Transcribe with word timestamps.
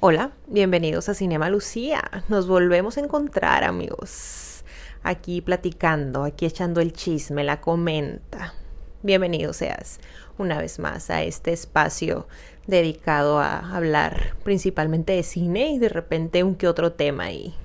Hola, 0.00 0.30
bienvenidos 0.46 1.08
a 1.08 1.14
Cinema 1.14 1.50
Lucía. 1.50 2.04
Nos 2.28 2.46
volvemos 2.46 2.96
a 2.96 3.00
encontrar, 3.00 3.64
amigos. 3.64 4.62
Aquí 5.02 5.40
platicando, 5.40 6.22
aquí 6.22 6.46
echando 6.46 6.80
el 6.80 6.92
chisme, 6.92 7.42
la 7.42 7.60
comenta. 7.60 8.54
Bienvenido 9.02 9.52
seas 9.52 9.98
una 10.38 10.60
vez 10.60 10.78
más 10.78 11.10
a 11.10 11.24
este 11.24 11.52
espacio 11.52 12.28
dedicado 12.68 13.40
a 13.40 13.74
hablar 13.74 14.36
principalmente 14.44 15.14
de 15.14 15.24
cine 15.24 15.72
y 15.72 15.80
de 15.80 15.88
repente 15.88 16.44
un 16.44 16.54
que 16.54 16.68
otro 16.68 16.92
tema 16.92 17.32
y 17.32 17.56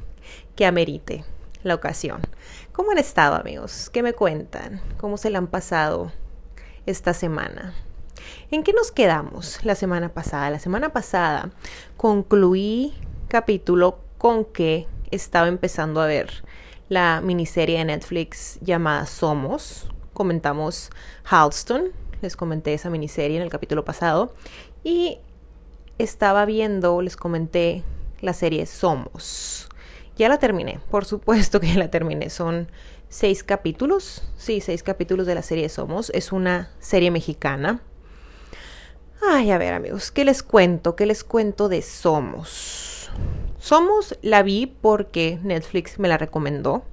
que 0.55 0.65
amerite 0.65 1.25
la 1.61 1.75
ocasión. 1.75 2.19
¿Cómo 2.71 2.93
han 2.93 2.97
estado, 2.97 3.35
amigos? 3.35 3.91
¿Qué 3.91 4.01
me 4.01 4.13
cuentan? 4.13 4.81
¿Cómo 4.97 5.17
se 5.17 5.29
la 5.29 5.37
han 5.37 5.47
pasado 5.47 6.11
esta 6.87 7.13
semana? 7.13 7.75
¿En 8.51 8.63
qué 8.63 8.73
nos 8.73 8.91
quedamos 8.91 9.63
la 9.63 9.75
semana 9.75 10.09
pasada? 10.09 10.49
La 10.49 10.59
semana 10.59 10.89
pasada 10.89 11.51
concluí 11.97 12.93
capítulo 13.27 13.99
con 14.17 14.45
que 14.45 14.87
estaba 15.11 15.47
empezando 15.47 16.01
a 16.01 16.07
ver 16.07 16.43
la 16.89 17.21
miniserie 17.21 17.79
de 17.79 17.85
Netflix 17.85 18.59
llamada 18.61 19.05
Somos. 19.05 19.87
Comentamos 20.13 20.91
Halston, 21.23 21.91
les 22.21 22.35
comenté 22.35 22.73
esa 22.73 22.89
miniserie 22.89 23.37
en 23.37 23.43
el 23.43 23.49
capítulo 23.49 23.83
pasado. 23.83 24.33
Y 24.83 25.19
estaba 25.97 26.45
viendo, 26.45 27.01
les 27.01 27.17
comenté 27.17 27.83
la 28.21 28.33
serie 28.33 28.65
Somos. 28.65 29.69
Ya 30.15 30.29
la 30.29 30.37
terminé, 30.37 30.79
por 30.91 31.05
supuesto 31.05 31.59
que 31.59 31.73
la 31.73 31.89
terminé. 31.89 32.29
Son 32.29 32.69
seis 33.09 33.43
capítulos, 33.43 34.23
sí, 34.37 34.61
seis 34.61 34.83
capítulos 34.83 35.25
de 35.25 35.35
la 35.35 35.41
serie 35.41 35.69
Somos. 35.69 36.11
Es 36.11 36.31
una 36.31 36.69
serie 36.79 37.11
mexicana 37.11 37.81
Ay, 39.25 39.51
a 39.51 39.57
ver 39.57 39.73
amigos, 39.73 40.11
¿qué 40.11 40.25
les 40.25 40.43
cuento? 40.43 40.97
¿Qué 40.97 41.05
les 41.05 41.23
cuento 41.23 41.69
de 41.69 41.81
Somos? 41.81 43.09
Somos 43.57 44.17
la 44.21 44.43
vi 44.43 44.67
porque 44.67 45.39
Netflix 45.43 45.97
me 45.97 46.09
la 46.09 46.17
recomendó. 46.17 46.83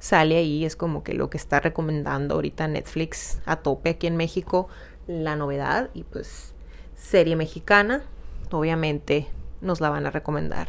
Sale 0.00 0.36
ahí, 0.36 0.64
es 0.64 0.74
como 0.74 1.04
que 1.04 1.14
lo 1.14 1.30
que 1.30 1.36
está 1.36 1.60
recomendando 1.60 2.34
ahorita 2.34 2.66
Netflix 2.66 3.38
a 3.46 3.56
tope 3.56 3.90
aquí 3.90 4.08
en 4.08 4.16
México, 4.16 4.68
la 5.06 5.36
novedad 5.36 5.90
y 5.94 6.02
pues 6.02 6.54
serie 6.96 7.36
mexicana, 7.36 8.02
obviamente 8.50 9.28
nos 9.60 9.80
la 9.80 9.90
van 9.90 10.06
a 10.06 10.10
recomendar 10.10 10.68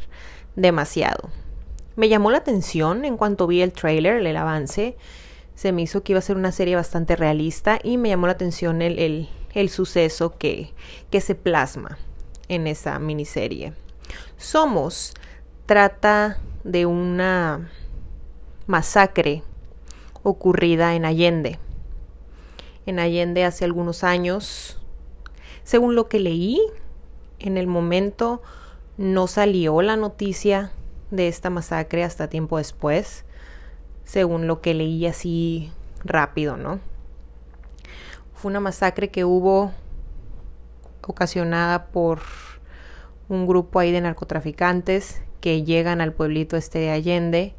demasiado. 0.55 1.29
Me 1.95 2.09
llamó 2.09 2.29
la 2.29 2.37
atención 2.37 3.05
en 3.05 3.17
cuanto 3.17 3.47
vi 3.47 3.63
el 3.63 3.73
trailer, 3.73 4.25
el 4.25 4.37
avance, 4.37 4.95
se 5.55 5.71
me 5.71 5.81
hizo 5.81 6.03
que 6.03 6.13
iba 6.13 6.19
a 6.19 6.23
ser 6.23 6.37
una 6.37 6.51
serie 6.51 6.75
bastante 6.75 7.15
realista 7.15 7.79
y 7.81 7.97
me 7.97 8.09
llamó 8.09 8.27
la 8.27 8.33
atención 8.33 8.81
el, 8.81 8.99
el 8.99 9.29
el 9.53 9.69
suceso 9.69 10.37
que, 10.37 10.73
que 11.09 11.21
se 11.21 11.35
plasma 11.35 11.97
en 12.47 12.67
esa 12.67 12.99
miniserie. 12.99 13.73
Somos 14.37 15.13
trata 15.65 16.39
de 16.63 16.85
una 16.85 17.71
masacre 18.67 19.43
ocurrida 20.23 20.95
en 20.95 21.05
Allende. 21.05 21.59
En 22.85 22.99
Allende 22.99 23.43
hace 23.43 23.65
algunos 23.65 24.03
años, 24.03 24.79
según 25.63 25.95
lo 25.95 26.07
que 26.07 26.19
leí, 26.19 26.61
en 27.39 27.57
el 27.57 27.67
momento 27.67 28.41
no 28.97 29.27
salió 29.27 29.81
la 29.81 29.95
noticia 29.95 30.71
de 31.09 31.27
esta 31.27 31.49
masacre 31.49 32.03
hasta 32.03 32.29
tiempo 32.29 32.57
después, 32.57 33.25
según 34.03 34.47
lo 34.47 34.61
que 34.61 34.73
leí 34.73 35.05
así 35.05 35.71
rápido, 36.03 36.57
¿no? 36.57 36.79
Fue 38.41 38.49
una 38.49 38.59
masacre 38.59 39.11
que 39.11 39.23
hubo 39.23 39.71
ocasionada 41.07 41.85
por 41.91 42.21
un 43.29 43.45
grupo 43.45 43.77
ahí 43.77 43.91
de 43.91 44.01
narcotraficantes 44.01 45.21
que 45.41 45.61
llegan 45.61 46.01
al 46.01 46.11
pueblito 46.11 46.57
este 46.57 46.79
de 46.79 46.89
Allende 46.89 47.53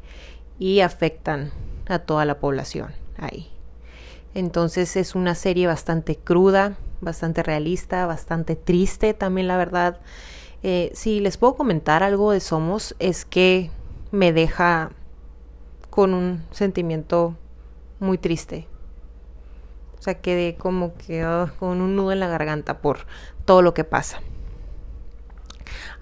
y 0.59 0.81
afectan 0.81 1.51
a 1.87 1.99
toda 1.99 2.25
la 2.25 2.37
población 2.37 2.91
ahí. 3.17 3.49
Entonces 4.33 4.97
es 4.97 5.15
una 5.15 5.35
serie 5.35 5.67
bastante 5.67 6.17
cruda, 6.17 6.75
bastante 6.99 7.43
realista, 7.43 8.05
bastante 8.05 8.57
triste 8.57 9.13
también 9.13 9.47
la 9.47 9.55
verdad. 9.55 10.01
Eh, 10.63 10.91
si 10.93 11.21
les 11.21 11.37
puedo 11.37 11.55
comentar 11.55 12.03
algo 12.03 12.33
de 12.33 12.41
Somos 12.41 12.93
es 12.99 13.23
que 13.23 13.71
me 14.11 14.33
deja 14.33 14.91
con 15.89 16.13
un 16.13 16.43
sentimiento 16.51 17.37
muy 18.01 18.17
triste. 18.17 18.67
O 20.03 20.05
sea, 20.05 20.15
quedé 20.15 20.55
como 20.55 20.95
que 20.95 21.21
ah, 21.21 21.53
con 21.59 21.79
un 21.79 21.95
nudo 21.95 22.11
en 22.11 22.19
la 22.19 22.27
garganta 22.27 22.79
por 22.79 23.05
todo 23.45 23.61
lo 23.61 23.73
que 23.73 23.85
pasa. 23.85 24.19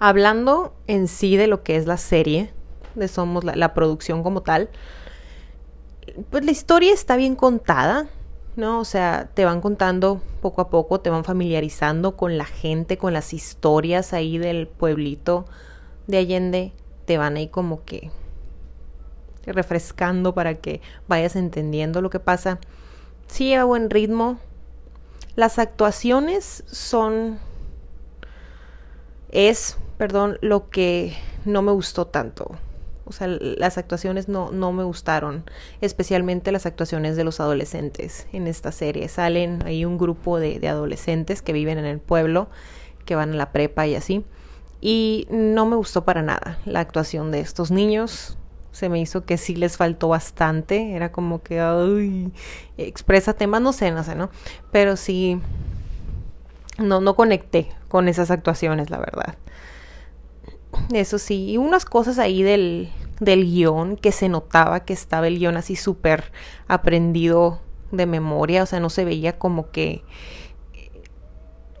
Hablando 0.00 0.74
en 0.88 1.06
sí 1.06 1.36
de 1.36 1.46
lo 1.46 1.62
que 1.62 1.76
es 1.76 1.86
la 1.86 1.96
serie, 1.98 2.52
de 2.96 3.06
Somos, 3.06 3.44
la, 3.44 3.54
la 3.54 3.74
producción 3.74 4.24
como 4.24 4.42
tal, 4.42 4.70
pues 6.30 6.44
la 6.44 6.50
historia 6.50 6.92
está 6.92 7.14
bien 7.14 7.36
contada, 7.36 8.08
¿no? 8.56 8.80
O 8.80 8.84
sea, 8.84 9.30
te 9.34 9.44
van 9.44 9.60
contando 9.60 10.20
poco 10.40 10.62
a 10.62 10.68
poco, 10.68 10.98
te 10.98 11.08
van 11.08 11.22
familiarizando 11.22 12.16
con 12.16 12.36
la 12.38 12.46
gente, 12.46 12.98
con 12.98 13.12
las 13.12 13.32
historias 13.32 14.12
ahí 14.12 14.36
del 14.36 14.66
pueblito 14.66 15.44
de 16.08 16.16
Allende, 16.16 16.72
te 17.04 17.18
van 17.18 17.36
ahí 17.36 17.46
como 17.46 17.84
que 17.84 18.10
refrescando 19.46 20.34
para 20.34 20.56
que 20.56 20.80
vayas 21.06 21.36
entendiendo 21.36 22.02
lo 22.02 22.10
que 22.10 22.18
pasa 22.18 22.58
sí 23.32 23.54
a 23.54 23.64
buen 23.64 23.90
ritmo. 23.90 24.38
Las 25.34 25.58
actuaciones 25.58 26.64
son 26.70 27.38
es, 29.30 29.78
perdón, 29.96 30.36
lo 30.42 30.68
que 30.68 31.16
no 31.46 31.62
me 31.62 31.72
gustó 31.72 32.06
tanto. 32.06 32.50
O 33.04 33.12
sea, 33.12 33.26
las 33.26 33.78
actuaciones 33.78 34.28
no, 34.28 34.52
no 34.52 34.72
me 34.72 34.84
gustaron, 34.84 35.44
especialmente 35.80 36.52
las 36.52 36.66
actuaciones 36.66 37.16
de 37.16 37.24
los 37.24 37.40
adolescentes 37.40 38.26
en 38.32 38.46
esta 38.46 38.70
serie. 38.70 39.08
Salen 39.08 39.62
ahí 39.64 39.84
un 39.84 39.98
grupo 39.98 40.38
de 40.38 40.66
adolescentes 40.68 41.42
que 41.42 41.52
viven 41.52 41.78
en 41.78 41.86
el 41.86 41.98
pueblo, 41.98 42.48
que 43.04 43.16
van 43.16 43.32
a 43.32 43.36
la 43.36 43.52
prepa 43.52 43.86
y 43.86 43.94
así. 43.94 44.24
Y 44.80 45.26
no 45.30 45.66
me 45.66 45.76
gustó 45.76 46.04
para 46.04 46.22
nada 46.22 46.58
la 46.64 46.80
actuación 46.80 47.32
de 47.32 47.40
estos 47.40 47.70
niños 47.70 48.36
se 48.72 48.88
me 48.88 49.00
hizo 49.00 49.24
que 49.24 49.36
sí 49.38 49.54
les 49.54 49.76
faltó 49.76 50.08
bastante. 50.08 50.94
Era 50.94 51.12
como 51.12 51.42
que, 51.42 51.60
ay, 51.60 52.32
exprésate 52.78 53.46
más, 53.46 53.62
no 53.62 53.72
sé, 53.72 53.90
no 53.92 54.02
sé, 54.02 54.14
¿no? 54.14 54.30
Pero 54.70 54.96
sí, 54.96 55.40
no, 56.78 57.00
no 57.00 57.14
conecté 57.14 57.68
con 57.88 58.08
esas 58.08 58.30
actuaciones, 58.30 58.90
la 58.90 58.98
verdad. 58.98 59.36
Eso 60.92 61.18
sí, 61.18 61.50
y 61.50 61.56
unas 61.58 61.84
cosas 61.84 62.18
ahí 62.18 62.42
del, 62.42 62.90
del 63.20 63.44
guion 63.44 63.96
que 63.96 64.10
se 64.10 64.28
notaba 64.28 64.80
que 64.80 64.94
estaba 64.94 65.28
el 65.28 65.38
guion 65.38 65.56
así 65.56 65.76
súper 65.76 66.32
aprendido 66.66 67.60
de 67.90 68.06
memoria, 68.06 68.62
o 68.62 68.66
sea, 68.66 68.80
no 68.80 68.88
se 68.88 69.04
veía 69.04 69.38
como 69.38 69.70
que 69.70 70.02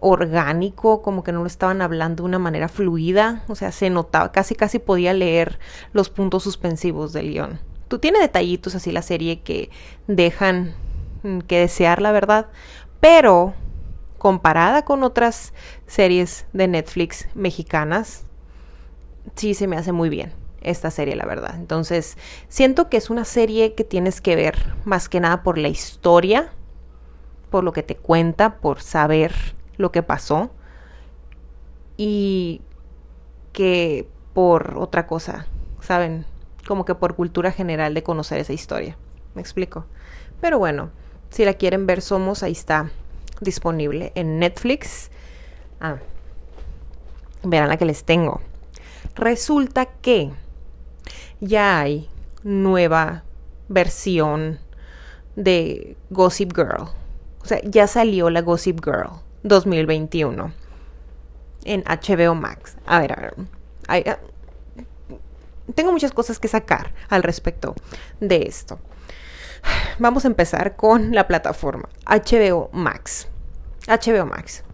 orgánico, 0.02 1.00
como 1.00 1.22
que 1.22 1.32
no 1.32 1.40
lo 1.40 1.46
estaban 1.46 1.80
hablando 1.80 2.24
de 2.24 2.28
una 2.28 2.40
manera 2.40 2.68
fluida, 2.68 3.44
o 3.48 3.54
sea, 3.54 3.70
se 3.70 3.88
notaba, 3.88 4.32
casi 4.32 4.56
casi 4.56 4.80
podía 4.80 5.14
leer 5.14 5.60
los 5.92 6.10
puntos 6.10 6.42
suspensivos 6.42 7.12
del 7.12 7.30
guion. 7.30 7.60
Tú 7.86 8.00
tiene 8.00 8.18
detallitos 8.18 8.74
así 8.74 8.90
la 8.90 9.02
serie 9.02 9.42
que 9.42 9.70
dejan 10.08 10.74
mm, 11.22 11.38
que 11.40 11.60
desear, 11.60 12.02
la 12.02 12.10
verdad, 12.10 12.48
pero 12.98 13.54
comparada 14.18 14.84
con 14.84 15.04
otras 15.04 15.54
series 15.86 16.46
de 16.52 16.66
Netflix 16.66 17.28
mexicanas, 17.34 18.24
sí 19.36 19.54
se 19.54 19.68
me 19.68 19.76
hace 19.76 19.92
muy 19.92 20.08
bien 20.08 20.32
esta 20.62 20.90
serie, 20.90 21.14
la 21.14 21.26
verdad. 21.26 21.54
Entonces, 21.56 22.16
siento 22.48 22.88
que 22.88 22.96
es 22.96 23.08
una 23.08 23.24
serie 23.24 23.74
que 23.74 23.84
tienes 23.84 24.20
que 24.20 24.34
ver 24.34 24.74
más 24.84 25.08
que 25.08 25.20
nada 25.20 25.44
por 25.44 25.58
la 25.58 25.68
historia, 25.68 26.50
por 27.50 27.62
lo 27.62 27.72
que 27.72 27.82
te 27.84 27.94
cuenta, 27.94 28.56
por 28.56 28.80
saber 28.80 29.32
lo 29.76 29.92
que 29.92 30.02
pasó 30.02 30.50
y 31.96 32.62
que 33.52 34.08
por 34.34 34.78
otra 34.78 35.06
cosa, 35.06 35.46
¿saben? 35.80 36.24
Como 36.66 36.84
que 36.84 36.94
por 36.94 37.14
cultura 37.14 37.52
general 37.52 37.94
de 37.94 38.02
conocer 38.02 38.38
esa 38.38 38.52
historia. 38.52 38.96
¿Me 39.34 39.40
explico? 39.40 39.86
Pero 40.40 40.58
bueno, 40.58 40.90
si 41.30 41.44
la 41.44 41.54
quieren 41.54 41.86
ver, 41.86 42.02
Somos, 42.02 42.42
ahí 42.42 42.52
está 42.52 42.90
disponible 43.40 44.12
en 44.14 44.38
Netflix. 44.38 45.10
Ah, 45.80 45.96
verán 47.42 47.68
la 47.68 47.76
que 47.76 47.84
les 47.84 48.04
tengo. 48.04 48.40
Resulta 49.14 49.86
que 49.86 50.30
ya 51.40 51.80
hay 51.80 52.08
nueva 52.42 53.24
versión 53.68 54.58
de 55.36 55.96
Gossip 56.10 56.52
Girl. 56.54 56.88
O 57.42 57.44
sea, 57.44 57.60
ya 57.62 57.86
salió 57.86 58.30
la 58.30 58.42
Gossip 58.42 58.80
Girl. 58.84 59.21
2021 59.42 60.52
en 61.64 61.84
HBO 61.84 62.34
Max. 62.34 62.76
A 62.86 63.00
ver, 63.00 63.12
a 63.12 63.20
ver. 63.20 63.34
Ah, 63.88 64.18
tengo 65.74 65.92
muchas 65.92 66.12
cosas 66.12 66.38
que 66.38 66.48
sacar 66.48 66.92
al 67.08 67.22
respecto 67.22 67.74
de 68.20 68.44
esto. 68.46 68.78
Vamos 69.98 70.24
a 70.24 70.28
empezar 70.28 70.76
con 70.76 71.14
la 71.14 71.26
plataforma 71.26 71.88
HBO 72.06 72.70
Max. 72.72 73.28
HBO 73.86 74.26
Max. 74.26 74.64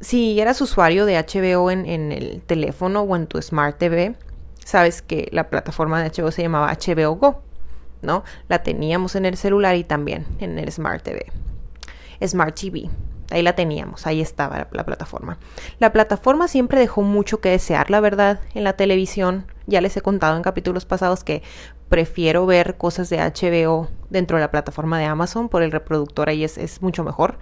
si 0.00 0.40
eras 0.40 0.60
usuario 0.60 1.06
de 1.06 1.16
HBO 1.16 1.70
en, 1.72 1.84
en, 1.84 2.12
el 2.12 2.40
teléfono 2.42 3.02
o 3.02 3.16
en 3.16 3.26
tu 3.26 3.42
Smart 3.42 3.76
TV, 3.78 4.14
sabes 4.64 5.02
que 5.02 5.28
la 5.32 5.50
plataforma 5.50 6.00
de 6.00 6.10
HBO 6.10 6.30
se 6.30 6.42
llamaba 6.42 6.72
HBO 6.72 7.16
Go, 7.16 7.42
¿no? 8.02 8.22
La 8.48 8.62
teníamos 8.62 9.16
en 9.16 9.24
el 9.26 9.36
celular 9.36 9.74
y 9.74 9.82
también 9.82 10.26
en 10.38 10.58
el 10.60 10.70
Smart 10.70 11.02
TV. 11.02 11.26
Smart 12.26 12.54
TV. 12.58 12.90
Ahí 13.30 13.42
la 13.42 13.54
teníamos, 13.54 14.06
ahí 14.06 14.22
estaba 14.22 14.56
la, 14.56 14.68
la, 14.72 14.86
plataforma. 14.86 15.38
La 15.78 15.92
plataforma 15.92 16.48
siempre 16.48 16.80
dejó 16.80 17.02
mucho 17.02 17.40
que 17.40 17.50
desear, 17.50 17.90
la 17.90 18.00
verdad, 18.00 18.40
en 18.54 18.64
la 18.64 18.72
televisión. 18.72 19.46
Ya 19.66 19.82
les 19.82 19.96
he 19.98 20.00
contado 20.00 20.36
en 20.36 20.42
capítulos 20.42 20.86
pasados 20.86 21.24
que 21.24 21.42
prefiero 21.90 22.46
ver 22.46 22.76
cosas 22.76 23.10
de 23.10 23.18
HBO 23.18 23.88
dentro 24.08 24.38
de 24.38 24.42
la 24.42 24.50
plataforma 24.50 24.98
de 24.98 25.04
Amazon 25.04 25.48
por 25.50 25.62
el 25.62 25.72
reproductor, 25.72 26.28
ahí 26.28 26.44
es, 26.44 26.56
es 26.56 26.80
mucho 26.80 27.04
mejor 27.04 27.38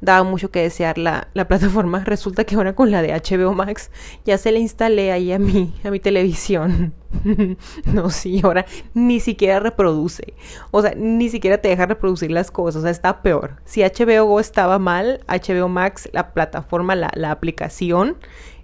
daba 0.00 0.22
mucho 0.24 0.50
que 0.50 0.62
desear 0.62 0.98
la, 0.98 1.28
la, 1.34 1.48
plataforma. 1.48 2.04
Resulta 2.04 2.44
que 2.44 2.54
ahora 2.54 2.74
con 2.74 2.90
la 2.90 3.02
de 3.02 3.12
HBO 3.12 3.52
Max 3.54 3.90
ya 4.24 4.38
se 4.38 4.52
la 4.52 4.58
instalé 4.58 5.12
ahí 5.12 5.32
a 5.32 5.38
mi, 5.38 5.74
a 5.84 5.90
mi 5.90 6.00
televisión. 6.00 6.94
no, 7.92 8.10
sí, 8.10 8.40
ahora 8.42 8.66
ni 8.94 9.20
siquiera 9.20 9.60
reproduce. 9.60 10.34
O 10.70 10.82
sea, 10.82 10.94
ni 10.96 11.28
siquiera 11.28 11.58
te 11.58 11.68
deja 11.68 11.86
reproducir 11.86 12.30
las 12.30 12.50
cosas. 12.50 12.80
O 12.80 12.82
sea, 12.82 12.90
está 12.90 13.22
peor. 13.22 13.56
Si 13.64 13.82
HBO 13.82 14.24
Go 14.26 14.40
estaba 14.40 14.78
mal, 14.78 15.20
HBO 15.28 15.68
Max, 15.68 16.08
la 16.12 16.32
plataforma, 16.32 16.94
la, 16.94 17.10
la 17.14 17.30
aplicación, 17.30 18.16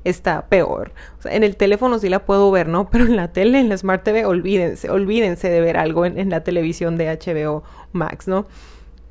está 0.05 0.47
peor. 0.47 0.93
O 1.19 1.23
sea, 1.23 1.35
en 1.35 1.45
el 1.45 1.57
teléfono 1.57 1.99
sí 1.99 2.09
la 2.09 2.25
puedo 2.25 2.51
ver, 2.51 2.69
¿no? 2.69 2.91
Pero 2.91 3.05
en 3.05 3.17
la 3.17 3.33
tele, 3.33 3.61
en 3.61 3.69
la 3.69 3.77
Smart 3.77 4.03
TV, 4.03 4.27
olvídense, 4.27 4.91
olvídense 4.91 5.49
de 5.49 5.61
ver 5.61 5.77
algo 5.77 6.05
en, 6.05 6.19
en 6.19 6.31
la 6.31 6.45
televisión 6.45 6.97
de 6.97 7.07
HBO 7.17 7.63
Max, 7.93 8.29
¿no? 8.29 8.47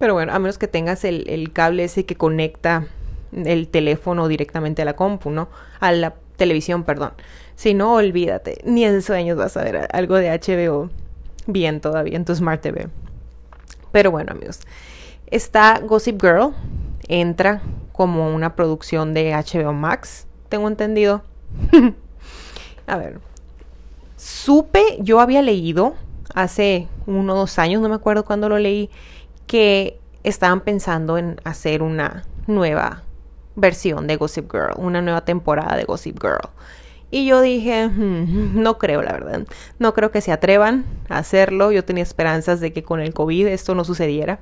Pero 0.01 0.15
bueno, 0.15 0.33
a 0.33 0.39
menos 0.39 0.57
que 0.57 0.67
tengas 0.67 1.03
el, 1.03 1.29
el, 1.29 1.53
cable 1.53 1.83
ese 1.83 2.07
que 2.07 2.15
conecta 2.15 2.87
el 3.31 3.67
teléfono 3.67 4.27
directamente 4.27 4.81
a 4.81 4.85
la 4.85 4.95
compu, 4.95 5.29
¿no? 5.29 5.47
A 5.79 5.91
la 5.91 6.15
televisión, 6.37 6.85
perdón. 6.85 7.11
Si 7.55 7.75
no, 7.75 7.93
olvídate. 7.93 8.61
Ni 8.65 8.83
en 8.83 9.03
sueños 9.03 9.37
vas 9.37 9.55
a 9.57 9.63
ver 9.63 9.87
algo 9.93 10.15
de 10.15 10.31
HBO 10.31 10.89
bien 11.45 11.81
todavía 11.81 12.17
en 12.17 12.25
tu 12.25 12.33
Smart 12.35 12.63
TV. 12.63 12.87
Pero 13.91 14.09
bueno, 14.09 14.31
amigos. 14.31 14.61
Está 15.27 15.79
Gossip 15.81 16.19
Girl. 16.19 16.55
Entra 17.07 17.61
como 17.91 18.33
una 18.33 18.55
producción 18.55 19.13
de 19.13 19.35
HBO 19.35 19.71
Max. 19.71 20.25
Tengo 20.49 20.67
entendido. 20.67 21.21
a 22.87 22.97
ver. 22.97 23.19
Supe, 24.17 24.97
yo 25.01 25.19
había 25.19 25.43
leído 25.43 25.93
hace 26.33 26.87
uno 27.05 27.33
o 27.33 27.37
dos 27.37 27.59
años, 27.59 27.83
no 27.83 27.89
me 27.89 27.95
acuerdo 27.95 28.25
cuándo 28.25 28.49
lo 28.49 28.57
leí 28.57 28.89
que 29.51 29.99
estaban 30.23 30.61
pensando 30.61 31.17
en 31.17 31.41
hacer 31.43 31.83
una 31.83 32.23
nueva 32.47 33.03
versión 33.57 34.07
de 34.07 34.15
Gossip 34.15 34.49
Girl, 34.49 34.71
una 34.77 35.01
nueva 35.01 35.25
temporada 35.25 35.75
de 35.75 35.83
Gossip 35.83 36.21
Girl. 36.21 36.49
Y 37.11 37.25
yo 37.25 37.41
dije, 37.41 37.89
hmm, 37.89 38.61
no 38.61 38.77
creo, 38.77 39.01
la 39.01 39.11
verdad. 39.11 39.45
No 39.77 39.93
creo 39.93 40.09
que 40.09 40.21
se 40.21 40.31
atrevan 40.31 40.85
a 41.09 41.17
hacerlo. 41.17 41.73
Yo 41.73 41.83
tenía 41.83 42.01
esperanzas 42.01 42.61
de 42.61 42.71
que 42.71 42.83
con 42.83 43.01
el 43.01 43.13
COVID 43.13 43.47
esto 43.47 43.75
no 43.75 43.83
sucediera. 43.83 44.39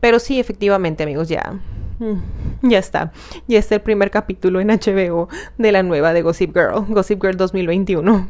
Pero 0.00 0.18
sí, 0.18 0.38
efectivamente, 0.38 1.02
amigos, 1.02 1.30
ya. 1.30 1.58
Hmm, 1.98 2.20
ya 2.60 2.78
está. 2.78 3.10
Ya 3.48 3.58
está 3.58 3.76
el 3.76 3.80
primer 3.80 4.10
capítulo 4.10 4.60
en 4.60 4.68
HBO 4.68 5.30
de 5.56 5.72
la 5.72 5.82
nueva 5.82 6.12
de 6.12 6.20
Gossip 6.20 6.54
Girl, 6.54 6.84
Gossip 6.88 7.22
Girl 7.22 7.38
2021. 7.38 8.28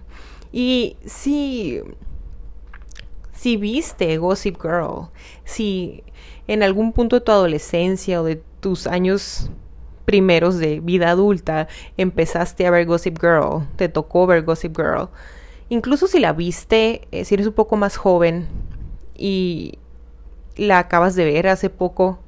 Y 0.53 0.99
sí. 1.05 1.83
Si 3.43 3.57
viste 3.57 4.19
Gossip 4.19 4.63
Girl, 4.63 5.09
si 5.43 6.05
en 6.47 6.63
algún 6.63 6.93
punto 6.93 7.17
de 7.17 7.23
tu 7.23 7.33
adolescencia 7.33 8.21
o 8.21 8.25
de 8.25 8.41
tus 8.61 8.87
años 8.87 9.51
primeros 10.05 10.61
de 10.61 10.79
vida 10.79 11.11
adulta 11.11 11.67
empezaste 11.97 12.69
a 12.69 12.71
ver 12.71 12.87
Gossip 12.87 13.19
Girl, 13.21 13.67
te 13.75 13.89
tocó 13.89 14.29
ver 14.29 14.45
Gossip 14.45 14.77
Girl, 14.77 15.09
incluso 15.71 16.07
si 16.07 16.21
la 16.21 16.33
viste, 16.33 17.09
eh, 17.11 17.25
si 17.25 17.35
eres 17.35 17.49
un 17.49 17.55
poco 17.55 17.75
más 17.75 17.97
joven 17.97 18.47
y 19.17 19.81
la 20.55 20.79
acabas 20.79 21.17
de 21.17 21.25
ver 21.25 21.49
hace 21.49 21.69
poco, 21.69 22.21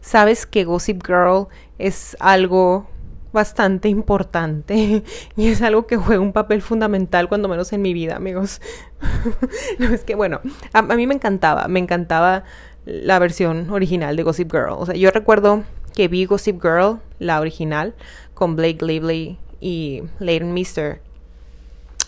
sabes 0.00 0.46
que 0.46 0.62
Gossip 0.62 1.04
Girl 1.04 1.48
es 1.80 2.16
algo 2.20 2.86
bastante 3.32 3.88
importante 3.88 5.02
y 5.36 5.48
es 5.48 5.62
algo 5.62 5.86
que 5.86 5.96
juega 5.96 6.20
un 6.20 6.32
papel 6.32 6.62
fundamental 6.62 7.28
cuando 7.28 7.48
menos 7.48 7.72
en 7.72 7.82
mi 7.82 7.92
vida, 7.92 8.16
amigos. 8.16 8.60
no, 9.78 9.88
es 9.88 10.04
que 10.04 10.14
bueno, 10.14 10.40
a, 10.72 10.78
a, 10.78 10.82
mí 10.82 11.06
me 11.06 11.14
encantaba, 11.14 11.68
me 11.68 11.80
encantaba 11.80 12.44
la 12.84 13.18
versión 13.18 13.70
original 13.70 14.16
de 14.16 14.22
Gossip 14.22 14.50
Girl. 14.50 14.70
O 14.70 14.86
sea, 14.86 14.94
yo 14.94 15.10
recuerdo 15.10 15.64
que 15.94 16.08
vi 16.08 16.24
Gossip 16.24 16.62
Girl, 16.62 17.00
la 17.18 17.40
original, 17.40 17.94
con 18.34 18.56
Blake 18.56 18.84
Lively 18.84 19.38
y 19.60 20.02
Leighton 20.20 20.54
Mister. 20.54 21.02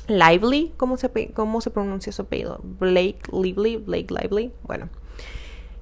Lively, 0.09 0.73
¿cómo 0.77 0.97
se, 0.97 1.11
cómo 1.35 1.61
se 1.61 1.71
pronuncia 1.71 2.13
su 2.13 2.23
apellido? 2.23 2.61
Blake 2.63 3.21
Lively, 3.33 3.77
Blake 3.77 4.09
Lively. 4.11 4.53
Bueno, 4.63 4.89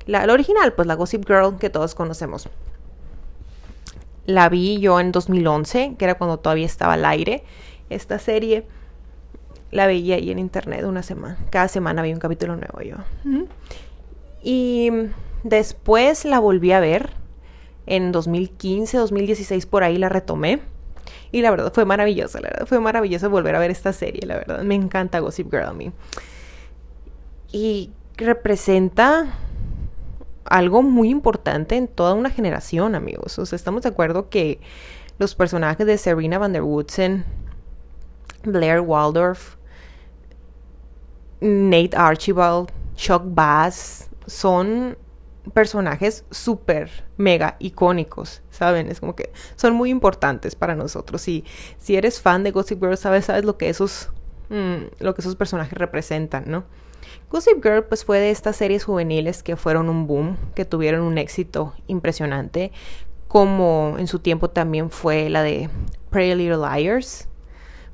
la, 0.07 0.27
la 0.27 0.33
original, 0.33 0.73
pues 0.73 0.87
la 0.89 0.95
Gossip 0.95 1.27
Girl 1.27 1.59
que 1.59 1.71
todos 1.71 1.95
conocemos. 1.95 2.49
La 4.29 4.51
vi 4.51 4.79
yo 4.79 5.01
en 5.01 5.11
2011, 5.11 5.95
que 5.99 6.05
era 6.05 6.19
cuando 6.19 6.39
todavía 6.39 6.67
estaba 6.67 6.93
al 6.93 7.07
aire. 7.07 7.45
Esta 7.89 8.19
serie 8.19 8.67
la 9.71 9.87
veía 9.87 10.17
ahí 10.17 10.31
en 10.31 10.39
internet 10.39 10.85
una 10.85 11.03
semana. 11.03 11.39
Cada 11.49 11.69
semana 11.69 12.03
había 12.03 12.13
un 12.13 12.21
capítulo 12.21 12.55
nuevo 12.55 12.83
yo. 12.83 12.97
Y 14.43 14.91
después 15.45 16.27
la 16.27 16.41
volví 16.41 16.73
a 16.73 16.81
ver 16.81 17.15
en 17.87 18.13
2015, 18.13 18.99
2016, 18.99 19.65
por 19.65 19.83
ahí 19.83 19.97
la 19.97 20.11
retomé. 20.11 20.61
Y 21.33 21.41
la 21.41 21.51
verdad 21.51 21.73
fue 21.73 21.87
maravillosa, 21.87 22.39
la 22.43 22.51
verdad 22.51 22.67
fue 22.67 22.81
maravilloso 22.81 23.31
volver 23.31 23.57
a 23.57 23.61
ver 23.61 23.71
esta 23.71 23.95
serie, 23.95 24.27
la 24.27 24.37
verdad. 24.37 24.63
Me 24.63 24.75
encanta 24.75 25.21
Gossip 25.21 25.51
Girl 25.51 25.65
a 25.65 25.73
mí. 25.73 25.91
Y 27.51 27.93
representa 28.19 29.39
algo 30.49 30.83
muy 30.83 31.11
importante 31.11 31.77
en 31.77 31.89
toda 31.89 32.15
una 32.15 32.31
generación, 32.31 32.95
amigos. 32.95 33.39
O 33.39 33.47
sea, 33.47 33.57
estamos 33.57 33.83
de 33.83 33.91
acuerdo 33.91 34.29
que 34.29 34.61
los 35.19 35.35
personajes 35.35 35.87
de 35.87 35.99
Serena 35.99 36.39
van 36.39 36.53
der 36.53 36.63
Woodsen, 36.63 37.25
Blair 38.45 38.81
Waldorf, 38.81 39.57
Nate 41.41 41.97
Archibald, 41.97 42.71
Chuck 42.97 43.23
Bass, 43.25 44.09
son 44.27 44.97
personajes 45.55 46.25
súper 46.31 46.91
mega 47.17 47.57
icónicos, 47.59 48.43
¿saben? 48.51 48.89
Es 48.89 49.01
como 49.01 49.15
que 49.17 49.33
son 49.57 49.75
muy 49.75 49.91
importantes 49.91 50.55
para 50.55 50.75
nosotros. 50.75 51.27
Y 51.29 51.45
si 51.79 51.97
eres 51.97 52.21
fan 52.21 52.43
de 52.43 52.51
Gossip 52.51 52.81
Girl, 52.81 52.97
sabes, 52.97 53.25
sabes 53.25 53.45
lo 53.45 53.57
que 53.57 53.69
esos, 53.69 54.11
mmm, 54.51 54.85
lo 55.01 55.15
que 55.15 55.21
esos 55.21 55.37
personajes 55.37 55.77
representan, 55.77 56.45
¿no? 56.47 56.65
Gossip 57.31 57.63
Girl 57.63 57.85
pues 57.85 58.05
fue 58.05 58.19
de 58.19 58.31
estas 58.31 58.57
series 58.57 58.85
juveniles 58.85 59.43
que 59.43 59.57
fueron 59.57 59.89
un 59.89 60.07
boom, 60.07 60.37
que 60.55 60.65
tuvieron 60.65 61.03
un 61.03 61.19
éxito 61.19 61.75
impresionante, 61.87 62.73
como 63.29 63.97
en 63.99 64.07
su 64.07 64.21
tiempo 64.21 64.49
también 64.49 64.91
fue 64.91 65.29
la 65.29 65.43
de 65.43 65.69
Pretty 66.11 66.35
Little 66.35 66.59
Liars. 66.59 67.29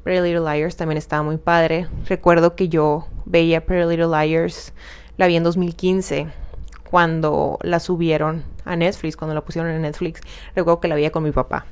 Pretty 0.04 0.20
Little 0.20 0.40
Liars 0.40 0.76
también 0.76 0.98
estaba 0.98 1.22
muy 1.22 1.38
padre. 1.38 1.88
Recuerdo 2.06 2.54
que 2.54 2.68
yo 2.68 3.08
veía 3.24 3.66
Pretty 3.66 3.88
Little 3.88 4.08
Liars 4.08 4.72
la 5.16 5.26
vi 5.26 5.36
en 5.36 5.44
2015 5.44 6.28
cuando 6.90 7.58
la 7.62 7.80
subieron 7.80 8.44
a 8.64 8.76
Netflix, 8.76 9.16
cuando 9.16 9.34
la 9.34 9.42
pusieron 9.42 9.70
en 9.70 9.82
Netflix. 9.82 10.20
Recuerdo 10.54 10.80
que 10.80 10.88
la 10.88 10.94
veía 10.94 11.10
con 11.10 11.22
mi 11.22 11.32
papá. 11.32 11.66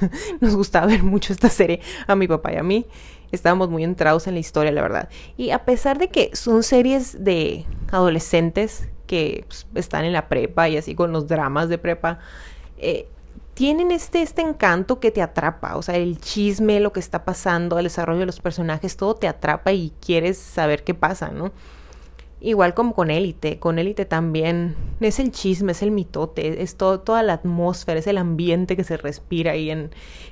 Nos 0.40 0.54
gustaba 0.54 0.86
ver 0.86 1.02
mucho 1.02 1.32
esta 1.32 1.48
serie 1.48 1.80
a 2.06 2.14
mi 2.14 2.28
papá 2.28 2.52
y 2.52 2.56
a 2.56 2.62
mí. 2.62 2.86
Estábamos 3.32 3.70
muy 3.70 3.84
entrados 3.84 4.26
en 4.26 4.34
la 4.34 4.40
historia, 4.40 4.72
la 4.72 4.82
verdad. 4.82 5.08
Y 5.36 5.50
a 5.50 5.64
pesar 5.64 5.98
de 5.98 6.08
que 6.08 6.30
son 6.34 6.62
series 6.62 7.24
de 7.24 7.66
adolescentes 7.90 8.88
que 9.06 9.44
pues, 9.46 9.66
están 9.74 10.04
en 10.04 10.12
la 10.12 10.28
prepa 10.28 10.68
y 10.68 10.76
así 10.76 10.94
con 10.94 11.12
los 11.12 11.26
dramas 11.26 11.68
de 11.68 11.78
prepa, 11.78 12.18
eh, 12.78 13.08
tienen 13.54 13.90
este, 13.90 14.22
este 14.22 14.42
encanto 14.42 15.00
que 15.00 15.10
te 15.10 15.20
atrapa. 15.20 15.76
O 15.76 15.82
sea, 15.82 15.96
el 15.96 16.18
chisme, 16.18 16.80
lo 16.80 16.92
que 16.92 17.00
está 17.00 17.24
pasando, 17.24 17.78
el 17.78 17.84
desarrollo 17.84 18.20
de 18.20 18.26
los 18.26 18.40
personajes, 18.40 18.96
todo 18.96 19.14
te 19.14 19.28
atrapa 19.28 19.72
y 19.72 19.92
quieres 20.00 20.38
saber 20.38 20.84
qué 20.84 20.94
pasa, 20.94 21.30
¿no? 21.30 21.52
Igual 22.42 22.72
como 22.72 22.94
con 22.94 23.10
élite, 23.10 23.58
con 23.58 23.78
élite 23.78 24.06
también 24.06 24.74
es 25.00 25.18
el 25.18 25.30
chisme, 25.30 25.72
es 25.72 25.82
el 25.82 25.90
mitote, 25.90 26.62
es 26.62 26.74
todo, 26.74 27.00
toda 27.00 27.22
la 27.22 27.34
atmósfera, 27.34 28.00
es 28.00 28.06
el 28.06 28.16
ambiente 28.16 28.76
que 28.76 28.84
se 28.84 28.96
respira 28.96 29.52
ahí 29.52 29.70
en, 29.70 29.90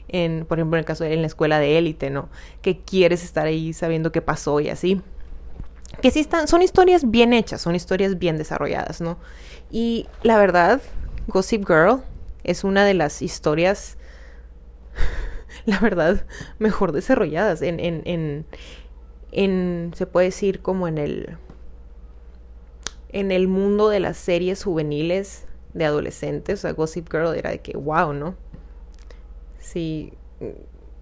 en 0.09 0.47
por 0.47 0.59
ejemplo, 0.59 0.79
en 0.79 0.81
el 0.81 0.85
caso 0.87 1.05
de 1.05 1.13
en 1.13 1.21
la 1.21 1.27
escuela 1.27 1.59
de 1.59 1.77
élite, 1.77 2.09
¿no? 2.09 2.31
Que 2.63 2.79
quieres 2.79 3.23
estar 3.23 3.47
ahí 3.47 3.75
sabiendo 3.75 4.11
qué 4.11 4.23
pasó 4.23 4.59
y 4.61 4.71
así. 4.71 5.03
Que 6.01 6.11
sí 6.11 6.21
están, 6.21 6.49
son 6.49 6.63
historias 6.63 7.11
bien 7.11 7.35
hechas, 7.35 7.61
son 7.61 7.75
historias 7.75 8.19
bien 8.19 8.39
desarrolladas, 8.39 9.03
¿no? 9.03 9.19
Y 9.71 10.07
la 10.23 10.39
verdad, 10.39 10.81
Gossip 11.27 11.67
Girl 11.67 12.01
es 12.43 12.65
una 12.65 12.87
de 12.87 12.95
las 12.95 13.21
historias, 13.21 13.99
la 15.67 15.79
verdad, 15.79 16.25
mejor 16.59 16.93
desarrolladas 16.93 17.61
en, 17.61 17.81
en, 17.81 18.01
en, 18.07 18.47
en 19.31 19.93
se 19.95 20.07
puede 20.07 20.29
decir 20.29 20.61
como 20.63 20.89
en 20.89 20.97
el 20.97 21.37
en 23.11 23.31
el 23.31 23.49
mundo 23.49 23.89
de 23.89 24.01
las 24.01 24.17
series 24.17 24.65
juveniles 24.65 25.47
de 25.75 25.85
adolescentes, 25.85 26.61
o 26.61 26.63
sea, 26.63 26.73
Gossip 26.73 27.11
Girl 27.11 27.35
era 27.35 27.51
de 27.51 27.61
que, 27.61 27.77
wow, 27.77 28.13
¿no? 28.13 28.35
Sí. 29.59 30.13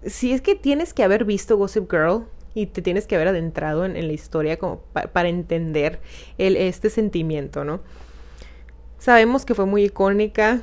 Sí, 0.05 0.33
es 0.33 0.41
que 0.41 0.55
tienes 0.55 0.95
que 0.95 1.03
haber 1.03 1.25
visto 1.25 1.57
Gossip 1.57 1.91
Girl 1.91 2.27
y 2.55 2.67
te 2.67 2.81
tienes 2.81 3.07
que 3.07 3.17
haber 3.17 3.29
adentrado 3.29 3.85
en, 3.85 3.95
la 3.95 4.13
historia 4.13 4.59
como 4.59 4.81
para 5.13 5.29
entender 5.29 6.01
el, 6.39 6.57
este 6.57 6.91
sentimiento, 6.91 7.65
¿no? 7.65 7.81
Sabemos 8.99 9.45
que 9.45 9.55
fue 9.55 9.67
muy 9.67 9.85
icónica, 9.85 10.63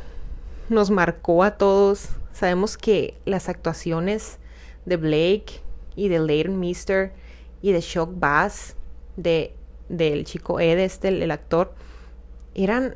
nos 0.70 0.90
marcó 0.90 1.44
a 1.44 1.58
todos. 1.58 2.10
Sabemos 2.32 2.78
que 2.78 3.16
las 3.26 3.48
actuaciones 3.48 4.40
de 4.86 4.98
Blake 4.98 5.62
y 5.96 6.08
de 6.08 6.20
Leighton 6.20 6.60
Mister 6.60 7.14
y 7.62 7.72
de 7.72 7.82
Shock 7.82 8.12
Bass, 8.16 8.76
de, 9.16 9.56
del 9.98 10.26
chico 10.26 10.60
Ed, 10.60 10.80
este, 10.80 11.10
el, 11.10 11.32
actor, 11.32 11.74
eran, 12.56 12.96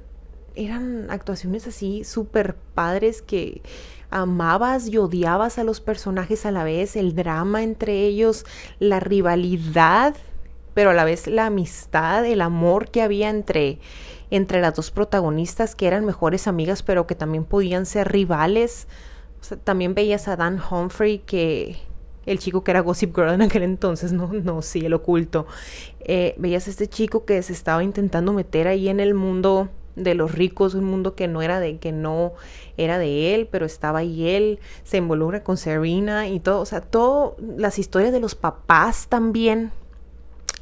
eran 0.55 1.07
actuaciones 1.09 1.67
así 1.67 2.03
súper 2.03 2.55
padres 2.73 3.21
que 3.21 3.61
amabas 4.09 4.87
y 4.87 4.97
odiabas 4.97 5.57
a 5.57 5.63
los 5.63 5.81
personajes 5.81 6.45
a 6.45 6.51
la 6.51 6.63
vez, 6.63 6.95
el 6.95 7.15
drama 7.15 7.63
entre 7.63 8.05
ellos, 8.05 8.45
la 8.79 8.99
rivalidad, 8.99 10.15
pero 10.73 10.91
a 10.91 10.93
la 10.93 11.03
vez 11.03 11.27
la 11.27 11.47
amistad, 11.47 12.25
el 12.25 12.41
amor 12.41 12.89
que 12.89 13.01
había 13.01 13.29
entre, 13.29 13.79
entre 14.29 14.61
las 14.61 14.75
dos 14.75 14.91
protagonistas 14.91 15.75
que 15.75 15.87
eran 15.87 16.05
mejores 16.05 16.47
amigas 16.47 16.83
pero 16.83 17.07
que 17.07 17.15
también 17.15 17.45
podían 17.45 17.85
ser 17.85 18.11
rivales. 18.11 18.87
también 19.63 19.93
veías 19.93 20.27
a 20.27 20.35
Dan 20.35 20.61
Humphrey 20.61 21.19
que 21.19 21.77
el 22.27 22.39
chico 22.39 22.63
que 22.63 22.71
era 22.71 22.81
Gossip 22.81 23.15
Girl 23.15 23.31
en 23.31 23.41
aquel 23.41 23.63
entonces, 23.63 24.11
no, 24.11 24.31
no, 24.31 24.61
sí, 24.61 24.85
el 24.85 24.93
oculto. 24.93 25.47
Eh, 26.01 26.35
veías 26.37 26.67
a 26.67 26.69
este 26.69 26.87
chico 26.87 27.25
que 27.25 27.41
se 27.41 27.53
estaba 27.53 27.83
intentando 27.83 28.33
meter 28.33 28.67
ahí 28.67 28.89
en 28.89 28.99
el 28.99 29.13
mundo 29.13 29.69
de 29.95 30.13
los 30.13 30.33
ricos, 30.33 30.75
un 30.75 30.83
mundo 30.83 31.15
que 31.15 31.27
no 31.27 31.41
era 31.41 31.59
de, 31.59 31.79
que 31.79 31.91
no 31.91 32.33
era 32.77 32.99
de 32.99 33.33
él, 33.33 33.47
pero 33.51 33.65
estaba 33.65 33.99
ahí 33.99 34.27
él, 34.29 34.59
se 34.83 34.97
involucra 34.97 35.43
con 35.43 35.57
Serena 35.57 36.27
y 36.27 36.39
todo, 36.39 36.61
o 36.61 36.65
sea, 36.65 36.81
todas 36.81 37.33
las 37.39 37.79
historias 37.79 38.11
de 38.11 38.19
los 38.19 38.35
papás 38.35 39.07
también, 39.07 39.71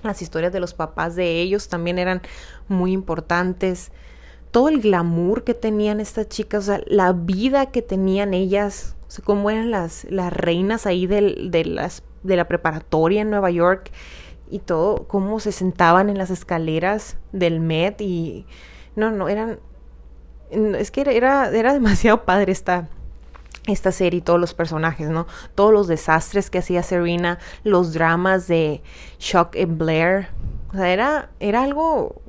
las 0.04 0.22
historias 0.22 0.54
de 0.54 0.60
los 0.60 0.74
papás 0.74 1.16
de 1.16 1.42
ellos 1.42 1.68
también 1.68 2.00
eran 2.00 2.22
muy 2.68 2.92
importantes. 2.94 3.92
Todo 4.52 4.70
el 4.70 4.80
glamour 4.80 5.44
que 5.44 5.54
tenían 5.54 6.00
estas 6.00 6.30
chicas, 6.30 6.64
o 6.64 6.68
sea, 6.68 6.82
la 6.86 7.12
vida 7.12 7.72
que 7.72 7.82
tenían 7.82 8.34
ellas, 8.34 8.95
o 9.08 9.12
sea, 9.12 9.24
cómo 9.24 9.50
eran 9.50 9.72
las, 9.72 10.06
las 10.10 10.34
reinas 10.34 10.86
ahí 10.86 11.08
de, 11.08 11.22
las, 11.66 12.04
de 12.24 12.36
la 12.36 12.48
preparatoria 12.48 13.22
en 13.22 13.30
Nueva 13.30 13.52
York 13.52 13.92
y 14.50 14.60
todo, 14.60 15.08
cómo 15.08 15.40
se 15.40 15.52
sentaban 15.52 16.10
en 16.10 16.18
las 16.18 16.30
escaleras 16.30 17.18
del 17.32 17.60
Met 17.60 18.02
y 18.02 18.46
no, 18.96 19.12
no, 19.12 19.30
eran, 19.30 19.60
es 20.52 20.92
que 20.92 21.02
era, 21.02 21.50
era 21.50 21.74
demasiado 21.74 22.24
padre 22.26 22.52
esta, 22.52 22.88
esta 23.68 23.92
serie 23.92 24.20
y 24.20 24.22
todos 24.22 24.40
los 24.40 24.54
personajes, 24.54 25.10
¿no? 25.10 25.28
Todos 25.56 25.74
los 25.74 25.88
desastres 25.88 26.50
que 26.50 26.60
hacía 26.60 26.84
Serena, 26.84 27.40
los 27.64 27.94
dramas 27.94 28.48
de 28.48 28.82
Shock 29.20 29.56
y 29.56 29.66
Blair. 29.66 30.30
O 30.72 30.78
sea, 30.78 30.92
era, 30.92 31.30
era 31.40 31.64
algo... 31.64 32.22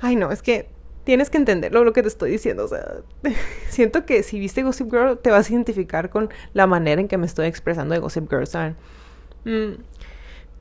Ay, 0.00 0.16
no, 0.16 0.32
es 0.32 0.42
que 0.42 0.71
tienes 1.04 1.30
que 1.30 1.38
entenderlo 1.38 1.84
lo 1.84 1.92
que 1.92 2.02
te 2.02 2.08
estoy 2.08 2.30
diciendo. 2.30 2.64
O 2.64 2.68
sea, 2.68 2.96
siento 3.68 4.04
que 4.04 4.22
si 4.22 4.38
viste 4.38 4.62
Gossip 4.62 4.90
Girl 4.90 5.18
te 5.18 5.30
vas 5.30 5.48
a 5.48 5.52
identificar 5.52 6.10
con 6.10 6.30
la 6.52 6.66
manera 6.66 7.00
en 7.00 7.08
que 7.08 7.18
me 7.18 7.26
estoy 7.26 7.46
expresando 7.46 7.94
de 7.94 8.00
Gossip 8.00 8.28
Girl. 8.30 8.76
Mm, 9.44 9.82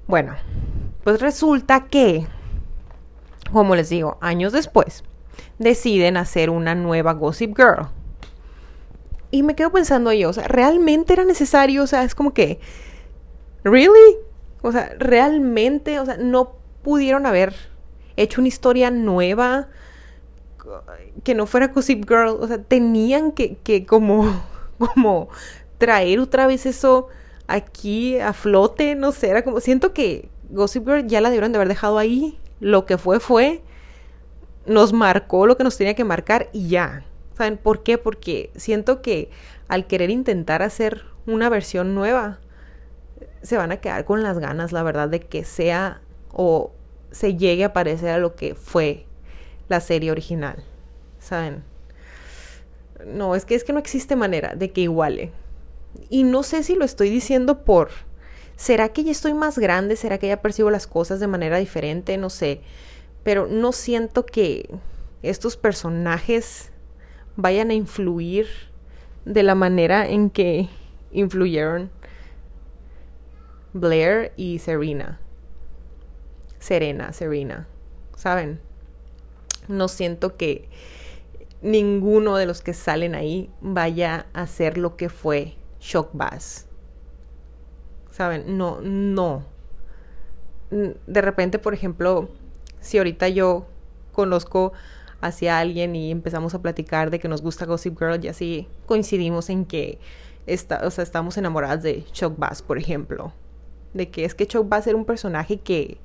bueno, 0.08 0.36
pues 1.04 1.22
resulta 1.22 1.86
que, 1.86 2.26
como 3.52 3.76
les 3.76 3.90
digo, 3.90 4.18
años 4.22 4.54
después, 4.54 5.04
deciden 5.60 6.18
hacer 6.18 6.50
una 6.50 6.76
nueva 6.76 7.14
Gossip 7.14 7.56
Girl. 7.56 7.88
Y 9.30 9.44
me 9.44 9.56
quedo 9.56 9.72
pensando 9.72 10.12
yo, 10.12 10.30
o 10.30 10.34
sea, 10.34 10.48
¿realmente 10.48 11.14
era 11.14 11.24
necesario? 11.24 11.84
O 11.84 11.88
sea, 11.88 12.04
es 12.04 12.16
como 12.16 12.34
que, 12.34 12.60
¿really? 13.64 14.18
O 14.62 14.72
sea, 14.72 14.92
¿realmente? 14.98 16.00
O 16.00 16.06
sea, 16.06 16.18
no 16.18 16.56
pudieron 16.82 17.26
haber 17.26 17.54
hecho 18.18 18.42
una 18.42 18.50
historia 18.50 18.92
nueva 18.92 19.70
que 21.24 21.36
no 21.36 21.46
fuera 21.46 21.68
Gossip 21.68 22.08
Girl. 22.08 22.38
O 22.40 22.48
sea, 22.48 22.62
tenían 22.62 23.32
que, 23.32 23.58
que 23.58 23.86
como, 23.86 24.44
como 24.78 25.30
traer 25.78 26.20
otra 26.20 26.48
vez 26.48 26.66
eso 26.66 27.08
aquí 27.48 28.20
a 28.20 28.34
flote, 28.34 28.96
no 28.96 29.12
sé, 29.12 29.30
era 29.30 29.44
como, 29.44 29.60
siento 29.60 29.94
que 29.94 30.30
Gossip 30.50 30.86
Girl 30.88 31.08
ya 31.08 31.22
la 31.22 31.30
debieron 31.30 31.52
de 31.52 31.58
haber 31.58 31.68
dejado 31.68 31.98
ahí. 31.98 32.40
Lo 32.60 32.86
que 32.86 32.98
fue, 32.98 33.20
fue. 33.20 33.62
Nos 34.66 34.94
marcó 34.94 35.48
lo 35.48 35.58
que 35.58 35.64
nos 35.64 35.78
tenía 35.78 35.96
que 35.96 36.04
marcar 36.04 36.50
y 36.54 36.68
ya. 36.68 37.04
¿Saben 37.36 37.58
por 37.58 37.82
qué? 37.82 37.98
Porque 37.98 38.52
siento 38.56 39.02
que 39.02 39.30
al 39.68 39.88
querer 39.88 40.12
intentar 40.12 40.62
hacer 40.62 41.06
una 41.26 41.50
versión 41.50 41.96
nueva, 41.96 42.40
se 43.42 43.58
van 43.58 43.72
a 43.72 43.78
quedar 43.78 44.06
con 44.06 44.22
las 44.22 44.38
ganas, 44.38 44.72
la 44.72 44.84
verdad, 44.84 45.10
de 45.10 45.22
que 45.22 45.44
sea 45.44 46.02
o 46.32 46.72
se 47.12 47.36
llegue 47.36 47.64
a 47.64 47.74
parecer 47.74 48.10
a 48.10 48.18
lo 48.18 48.36
que 48.36 48.54
fue 48.54 49.06
la 49.72 49.80
serie 49.80 50.12
original. 50.12 50.64
¿Saben? 51.20 51.64
No, 53.08 53.36
es 53.36 53.46
que 53.46 53.56
es 53.56 53.64
que 53.64 53.74
no 53.74 53.80
existe 53.80 54.16
manera 54.16 54.54
de 54.54 54.72
que 54.72 54.82
iguale. 54.82 55.32
Y 56.10 56.24
no 56.24 56.44
sé 56.44 56.62
si 56.62 56.76
lo 56.76 56.86
estoy 56.86 57.10
diciendo 57.10 57.64
por 57.64 57.90
¿será 58.56 58.90
que 58.90 59.04
ya 59.04 59.12
estoy 59.12 59.34
más 59.34 59.58
grande? 59.58 59.96
¿Será 59.96 60.20
que 60.20 60.28
ya 60.28 60.42
percibo 60.42 60.70
las 60.70 60.86
cosas 60.86 61.20
de 61.20 61.28
manera 61.28 61.58
diferente? 61.58 62.18
No 62.18 62.30
sé. 62.30 62.62
Pero 63.24 63.48
no 63.48 63.72
siento 63.72 64.26
que 64.26 64.70
estos 65.24 65.58
personajes 65.58 66.72
vayan 67.36 67.72
a 67.72 67.74
influir 67.74 68.48
de 69.26 69.44
la 69.44 69.56
manera 69.56 70.08
en 70.08 70.30
que 70.30 70.70
influyeron 71.12 71.90
Blair 73.74 74.34
y 74.36 74.60
Serena. 74.60 75.20
Serena, 76.60 77.14
Serena. 77.14 77.68
¿Saben? 78.16 78.60
No 79.72 79.88
siento 79.88 80.36
que 80.38 80.70
ninguno 81.62 82.38
de 82.38 82.46
los 82.46 82.62
que 82.62 82.74
salen 82.74 83.16
ahí 83.16 83.50
vaya 83.62 84.26
a 84.34 84.48
ser 84.48 84.78
lo 84.78 84.96
que 84.98 85.10
fue 85.10 85.56
Shock 85.80 86.10
Bass. 86.14 86.68
¿Saben? 88.10 88.58
No, 88.58 88.82
no. 88.82 89.46
De 90.70 91.22
repente, 91.22 91.60
por 91.60 91.74
ejemplo, 91.74 92.30
si 92.80 92.98
ahorita 92.98 93.30
yo 93.30 93.68
conozco 94.12 94.74
hacia 95.22 95.60
alguien 95.60 95.96
y 95.96 96.12
empezamos 96.12 96.54
a 96.56 96.62
platicar 96.62 97.12
de 97.12 97.20
que 97.20 97.28
nos 97.28 97.42
gusta 97.42 97.66
Gossip 97.66 97.98
Girl 97.98 98.24
y 98.24 98.28
así 98.28 98.68
coincidimos 98.86 99.50
en 99.50 99.66
que 99.66 100.00
está, 100.48 100.82
o 100.86 100.92
sea, 100.92 101.04
estamos 101.04 101.38
enamoradas 101.38 101.84
de 101.84 102.04
Chuck 102.12 102.38
Bass, 102.38 102.62
por 102.62 102.78
ejemplo. 102.78 103.34
De 103.94 104.10
que 104.10 104.26
es 104.26 104.36
que 104.36 104.48
Chuck 104.48 104.68
Bass 104.68 104.88
era 104.88 104.98
un 104.98 105.06
personaje 105.06 105.60
que 105.60 105.98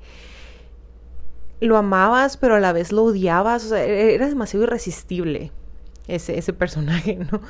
lo 1.59 1.77
amabas, 1.77 2.37
pero 2.37 2.55
a 2.55 2.59
la 2.59 2.73
vez 2.73 2.91
lo 2.91 3.03
odiabas. 3.03 3.65
O 3.65 3.69
sea, 3.69 3.83
e-, 3.83 4.15
era 4.15 4.27
demasiado 4.27 4.63
irresistible 4.63 5.51
ese, 6.07 6.37
ese 6.37 6.53
personaje, 6.53 7.15
¿no? 7.31 7.41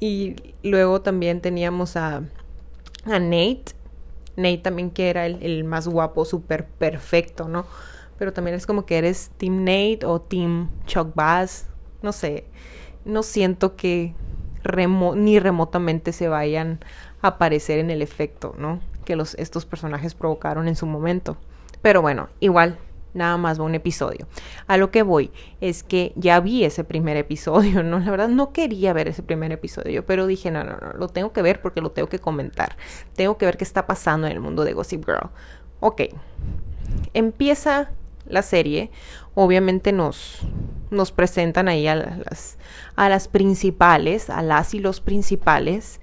Y 0.00 0.36
luego 0.62 1.00
también 1.00 1.40
teníamos 1.40 1.96
a, 1.96 2.22
a 3.04 3.18
Nate. 3.18 3.64
Nate 4.36 4.58
también 4.58 4.90
que 4.90 5.10
era 5.10 5.26
el, 5.26 5.42
el 5.42 5.64
más 5.64 5.86
guapo, 5.86 6.24
súper 6.24 6.66
perfecto, 6.66 7.48
¿no? 7.48 7.66
pero 8.18 8.32
también 8.32 8.56
es 8.56 8.66
como 8.66 8.86
que 8.86 8.98
eres 8.98 9.30
Team 9.36 9.64
Nate 9.64 10.00
o 10.04 10.20
Team 10.20 10.70
Chuck 10.86 11.14
Bass, 11.14 11.66
no 12.02 12.12
sé, 12.12 12.44
no 13.04 13.22
siento 13.22 13.76
que 13.76 14.14
ni 15.16 15.38
remotamente 15.38 16.12
se 16.12 16.28
vayan 16.28 16.80
a 17.20 17.28
aparecer 17.28 17.78
en 17.78 17.90
el 17.90 18.00
efecto, 18.02 18.54
¿no? 18.56 18.80
Que 19.04 19.16
los, 19.16 19.34
estos 19.34 19.66
personajes 19.66 20.14
provocaron 20.14 20.68
en 20.68 20.76
su 20.76 20.86
momento. 20.86 21.36
Pero 21.82 22.00
bueno, 22.00 22.28
igual, 22.40 22.78
nada 23.14 23.36
más 23.36 23.58
va 23.58 23.64
un 23.64 23.74
episodio. 23.74 24.26
A 24.66 24.76
lo 24.76 24.90
que 24.90 25.02
voy 25.02 25.30
es 25.60 25.82
que 25.82 26.12
ya 26.16 26.40
vi 26.40 26.64
ese 26.64 26.84
primer 26.84 27.16
episodio, 27.16 27.82
¿no? 27.82 28.00
La 28.00 28.10
verdad 28.10 28.28
no 28.28 28.52
quería 28.52 28.92
ver 28.92 29.08
ese 29.08 29.22
primer 29.22 29.52
episodio, 29.52 30.04
pero 30.04 30.26
dije, 30.26 30.50
no, 30.50 30.64
no, 30.64 30.76
no, 30.76 30.92
lo 30.92 31.08
tengo 31.08 31.32
que 31.32 31.42
ver 31.42 31.62
porque 31.62 31.80
lo 31.80 31.90
tengo 31.90 32.08
que 32.08 32.18
comentar. 32.18 32.76
Tengo 33.14 33.38
que 33.38 33.46
ver 33.46 33.56
qué 33.56 33.64
está 33.64 33.86
pasando 33.86 34.26
en 34.26 34.32
el 34.32 34.40
mundo 34.40 34.64
de 34.64 34.72
Gossip 34.74 35.04
Girl. 35.04 35.30
Ok, 35.80 36.02
empieza 37.12 37.90
la 38.26 38.42
serie, 38.42 38.90
obviamente 39.34 39.92
nos, 39.92 40.40
nos 40.90 41.12
presentan 41.12 41.68
ahí 41.68 41.86
a 41.86 41.94
las, 41.94 42.58
a 42.96 43.08
las 43.08 43.28
principales, 43.28 44.30
a 44.30 44.42
las 44.42 44.74
y 44.74 44.78
los 44.78 45.00
principales. 45.00 46.00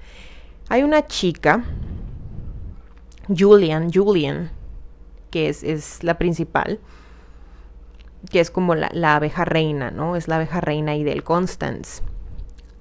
Hay 0.69 0.83
una 0.83 1.07
chica, 1.07 1.63
Julian, 3.27 3.91
Julian, 3.91 4.51
que 5.31 5.49
es, 5.49 5.63
es 5.63 6.03
la 6.03 6.17
principal, 6.17 6.79
que 8.29 8.39
es 8.39 8.51
como 8.51 8.75
la, 8.75 8.89
la, 8.93 9.15
abeja 9.15 9.45
reina, 9.45 9.91
¿no? 9.91 10.15
Es 10.15 10.27
la 10.27 10.35
abeja 10.35 10.61
reina 10.61 10.95
y 10.95 11.03
del 11.03 11.23
Constance, 11.23 12.03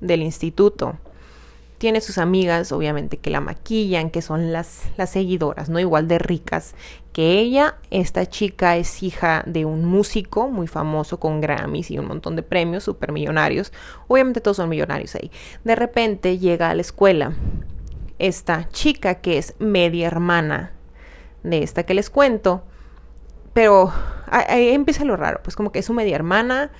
del 0.01 0.23
instituto. 0.23 0.99
tiene 1.79 2.03
sus 2.03 2.19
amigas, 2.19 2.73
obviamente, 2.73 3.17
que 3.17 3.31
la 3.31 3.41
maquillan, 3.41 4.11
que 4.11 4.21
son 4.21 4.53
las, 4.53 4.83
las 4.99 5.11
seguidoras, 5.11 5.71
¿no? 5.71 5.81
Igual 5.81 6.09
de 6.09 6.19
ricas 6.19 6.75
que 7.13 7.39
ella. 7.39 7.77
Esta 7.91 8.27
chica 8.27 8.77
es 8.77 9.03
hija 9.03 9.43
de 9.47 9.65
un 9.65 9.85
músico 9.85 10.49
muy 10.49 10.67
famoso 10.67 11.19
con 11.19 11.41
Grammys 11.41 11.91
y 11.91 11.99
un 11.99 12.07
montón 12.07 12.37
de 12.37 12.43
premios, 12.43 12.85
super 12.85 13.13
millonarios. 13.13 13.73
Obviamente 14.09 14.41
todos 14.41 14.59
son 14.59 14.69
millonarios 14.69 15.15
ahí. 15.15 15.31
De 15.65 15.75
repente 15.75 16.39
llega 16.39 16.71
a 16.71 16.75
la 16.75 16.83
escuela 16.83 17.33
esta 18.19 18.69
chica 18.69 19.17
que 19.17 19.39
es 19.39 19.55
media 19.59 20.07
hermana 20.07 20.73
de 21.43 21.63
esta 21.63 21.85
que 21.85 21.95
les 21.95 22.11
cuento. 22.11 22.63
Pero 23.61 23.93
ahí 24.31 24.71
empieza 24.71 25.05
lo 25.05 25.19
raro, 25.19 25.40
pues 25.43 25.55
como 25.55 25.71
que 25.71 25.81
es 25.81 25.85
su 25.85 25.93
media 25.93 26.14
hermana, 26.14 26.71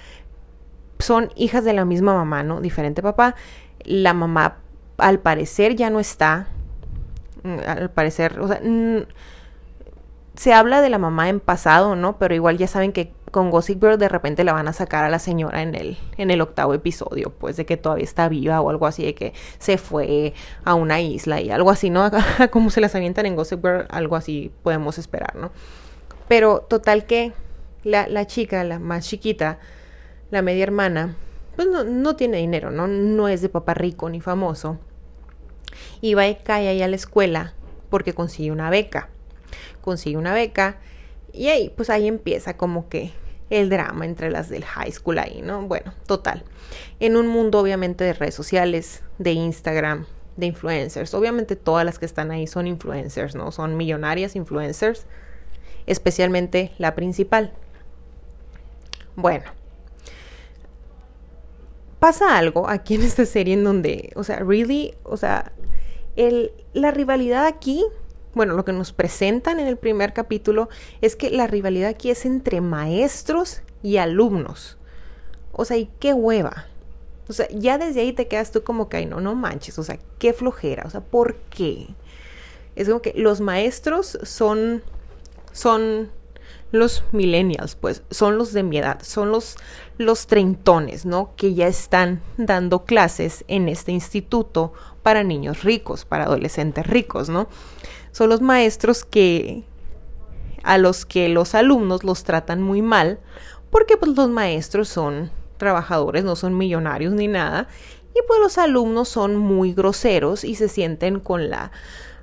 son 0.99 1.31
hijas 1.37 1.63
de 1.63 1.75
la 1.75 1.85
misma 1.85 2.15
mamá, 2.15 2.43
¿no? 2.43 2.63
Diferente 2.63 3.03
papá. 3.03 3.35
La 3.85 4.15
mamá 4.15 4.57
al 4.97 5.19
parecer 5.19 5.77
ya 5.77 5.91
no 5.91 6.01
está. 6.01 6.47
Mm, 7.43 7.59
al 7.67 7.91
parecer, 7.91 8.41
o 8.41 8.49
sea, 8.49 8.63
se 10.37 10.55
habla 10.55 10.81
de 10.81 10.89
la 10.89 10.97
mamá 10.97 11.29
en 11.29 11.39
pasado, 11.39 11.97
¿no? 11.97 12.17
Pero 12.17 12.35
igual 12.35 12.57
ya 12.57 12.67
saben 12.67 12.93
que 12.93 13.13
con 13.31 13.51
Gossip 13.51 13.79
Girl 13.79 13.99
de 13.99 14.09
repente 14.09 14.43
la 14.43 14.55
van 14.55 14.67
a 14.67 14.73
sacar 14.73 15.05
a 15.05 15.11
la 15.11 15.19
señora 15.19 15.61
en 15.61 15.75
el, 15.75 15.99
en 16.17 16.31
el 16.31 16.41
octavo 16.41 16.73
episodio, 16.73 17.35
pues 17.39 17.59
de 17.59 17.67
que 17.67 17.77
todavía 17.77 18.05
está 18.05 18.27
viva 18.31 18.59
o 18.63 18.71
algo 18.71 18.87
así, 18.87 19.05
de 19.05 19.15
que 19.15 19.35
se 19.59 19.77
fue 19.77 20.33
a 20.65 20.73
una 20.73 21.03
isla 21.03 21.43
y 21.43 21.51
algo 21.51 21.71
así, 21.71 21.91
¿no? 21.91 22.11
Como 22.51 22.71
se 22.71 22.81
las 22.81 22.95
avientan 22.95 23.27
en 23.27 23.37
Gossip 23.37 23.61
Girl, 23.63 23.87
algo 23.91 24.17
así 24.17 24.51
podemos 24.63 24.97
esperar, 24.97 25.37
¿no? 25.37 25.51
Pero 26.31 26.61
total 26.61 27.07
que 27.07 27.33
la, 27.83 28.07
la 28.07 28.25
chica, 28.25 28.63
la 28.63 28.79
más 28.79 29.05
chiquita, 29.05 29.59
la 30.31 30.43
media 30.43 30.63
hermana, 30.63 31.17
pues 31.57 31.67
no, 31.67 31.83
no 31.83 32.15
tiene 32.15 32.37
dinero, 32.37 32.71
¿no? 32.71 32.87
No 32.87 33.27
es 33.27 33.43
de 33.43 33.49
papá 33.49 33.75
rico 33.75 34.09
ni 34.09 34.21
famoso 34.21 34.79
y 36.01 36.15
va 36.15 36.29
y 36.29 36.37
cae 36.37 36.69
ahí 36.69 36.83
a 36.83 36.87
la 36.87 36.95
escuela 36.95 37.55
porque 37.89 38.15
consigue 38.15 38.53
una 38.53 38.71
beca. 38.71 39.09
Consigue 39.81 40.19
una 40.19 40.33
beca 40.33 40.79
y 41.33 41.49
ahí, 41.49 41.73
pues 41.75 41.91
ahí 41.91 42.07
empieza 42.07 42.57
como 42.57 42.89
que 42.89 43.11
el 43.51 43.69
drama 43.69 44.05
entre 44.05 44.31
las 44.31 44.49
del 44.49 44.65
high 44.65 44.93
school 44.93 45.19
ahí, 45.19 45.43
¿no? 45.43 45.63
Bueno, 45.63 45.95
total. 46.07 46.45
En 47.01 47.17
un 47.17 47.27
mundo 47.27 47.59
obviamente 47.59 48.05
de 48.05 48.13
redes 48.13 48.37
sociales, 48.37 49.03
de 49.19 49.33
Instagram, 49.33 50.07
de 50.37 50.47
influencers. 50.47 51.13
Obviamente 51.13 51.57
todas 51.57 51.85
las 51.85 51.99
que 51.99 52.07
están 52.07 52.31
ahí 52.31 52.47
son 52.47 52.69
influencers, 52.69 53.35
¿no? 53.35 53.51
Son 53.51 53.77
millonarias 53.77 54.37
influencers, 54.37 55.07
especialmente 55.91 56.73
la 56.79 56.95
principal. 56.95 57.53
Bueno, 59.17 59.45
pasa 61.99 62.39
algo 62.39 62.69
aquí 62.69 62.95
en 62.95 63.03
esta 63.03 63.27
serie 63.27 63.55
en 63.55 63.65
donde, 63.65 64.13
o 64.17 64.25
sea, 64.25 64.39
really, 64.39 64.95
o 65.05 65.17
sea, 65.17 65.53
el, 66.17 66.53
la 66.73 66.91
rivalidad 66.91 67.47
aquí, 67.47 67.85
bueno, 68.35 68.55
lo 68.55 68.65
que 68.65 68.73
nos 68.73 68.93
presentan 68.93 69.61
en 69.61 69.67
el 69.67 69.77
primer 69.77 70.13
capítulo 70.13 70.69
es 71.01 71.17
que 71.17 71.31
la 71.31 71.47
rivalidad 71.47 71.91
aquí 71.91 72.11
es 72.11 72.25
entre 72.25 72.61
maestros 72.61 73.63
y 73.83 73.97
alumnos. 73.97 74.79
O 75.53 75.65
sea, 75.65 75.77
y 75.77 75.91
qué 75.99 76.15
hueva. 76.15 76.67
O 77.29 77.33
sea, 77.33 77.49
ya 77.49 77.79
desde 77.79 78.01
ahí 78.01 78.13
te 78.13 78.29
quedas 78.29 78.51
tú 78.51 78.63
como 78.63 78.89
que, 78.89 79.05
no, 79.07 79.21
no 79.21 79.35
manches, 79.35 79.79
o 79.79 79.85
sea, 79.85 79.99
qué 80.19 80.33
flojera, 80.33 80.85
o 80.87 80.91
sea, 80.91 81.01
¿por 81.01 81.37
qué? 81.37 81.89
Es 82.75 82.89
como 82.89 83.03
que 83.03 83.13
los 83.15 83.41
maestros 83.41 84.19
son, 84.23 84.83
son 85.53 86.11
los 86.73 87.03
millennials, 87.13 87.75
pues 87.75 88.03
son 88.11 88.39
los 88.39 88.53
de 88.53 88.63
mi 88.63 88.79
edad, 88.79 89.01
son 89.03 89.31
los, 89.31 89.57
los 89.99 90.27
treintones, 90.27 91.05
¿no? 91.05 91.35
Que 91.37 91.55
ya 91.55 91.67
están 91.67 92.23
dando 92.37 92.85
clases 92.85 93.45
en 93.49 93.69
este 93.69 93.93
instituto 93.93 94.73
para 95.03 95.25
niños 95.25 95.65
ricos, 95.65 96.05
para 96.05 96.25
adolescentes 96.25 96.87
ricos, 96.87 97.29
¿no? 97.29 97.49
Son 98.13 98.29
los 98.29 98.41
maestros 98.41 99.05
que 99.05 99.65
a 100.63 100.79
los 100.79 101.07
que 101.07 101.29
los 101.29 101.55
alumnos 101.55 102.05
los 102.05 102.25
tratan 102.25 102.63
muy 102.63 102.83
mal, 102.83 103.19
porque 103.71 103.97
pues 103.97 104.17
los 104.17 104.29
maestros 104.29 104.89
son 104.89 105.31
trabajadores, 105.57 106.25
no 106.25 106.37
son 106.37 106.57
millonarios 106.57 107.13
ni 107.13 107.29
nada, 107.29 107.69
y 108.15 108.21
pues 108.27 108.41
los 108.41 108.59
alumnos 108.59 109.09
son 109.09 109.37
muy 109.37 109.73
groseros 109.73 110.45
y 110.45 110.55
se 110.55 110.69
sienten 110.69 111.21
con 111.21 111.51
la 111.51 111.71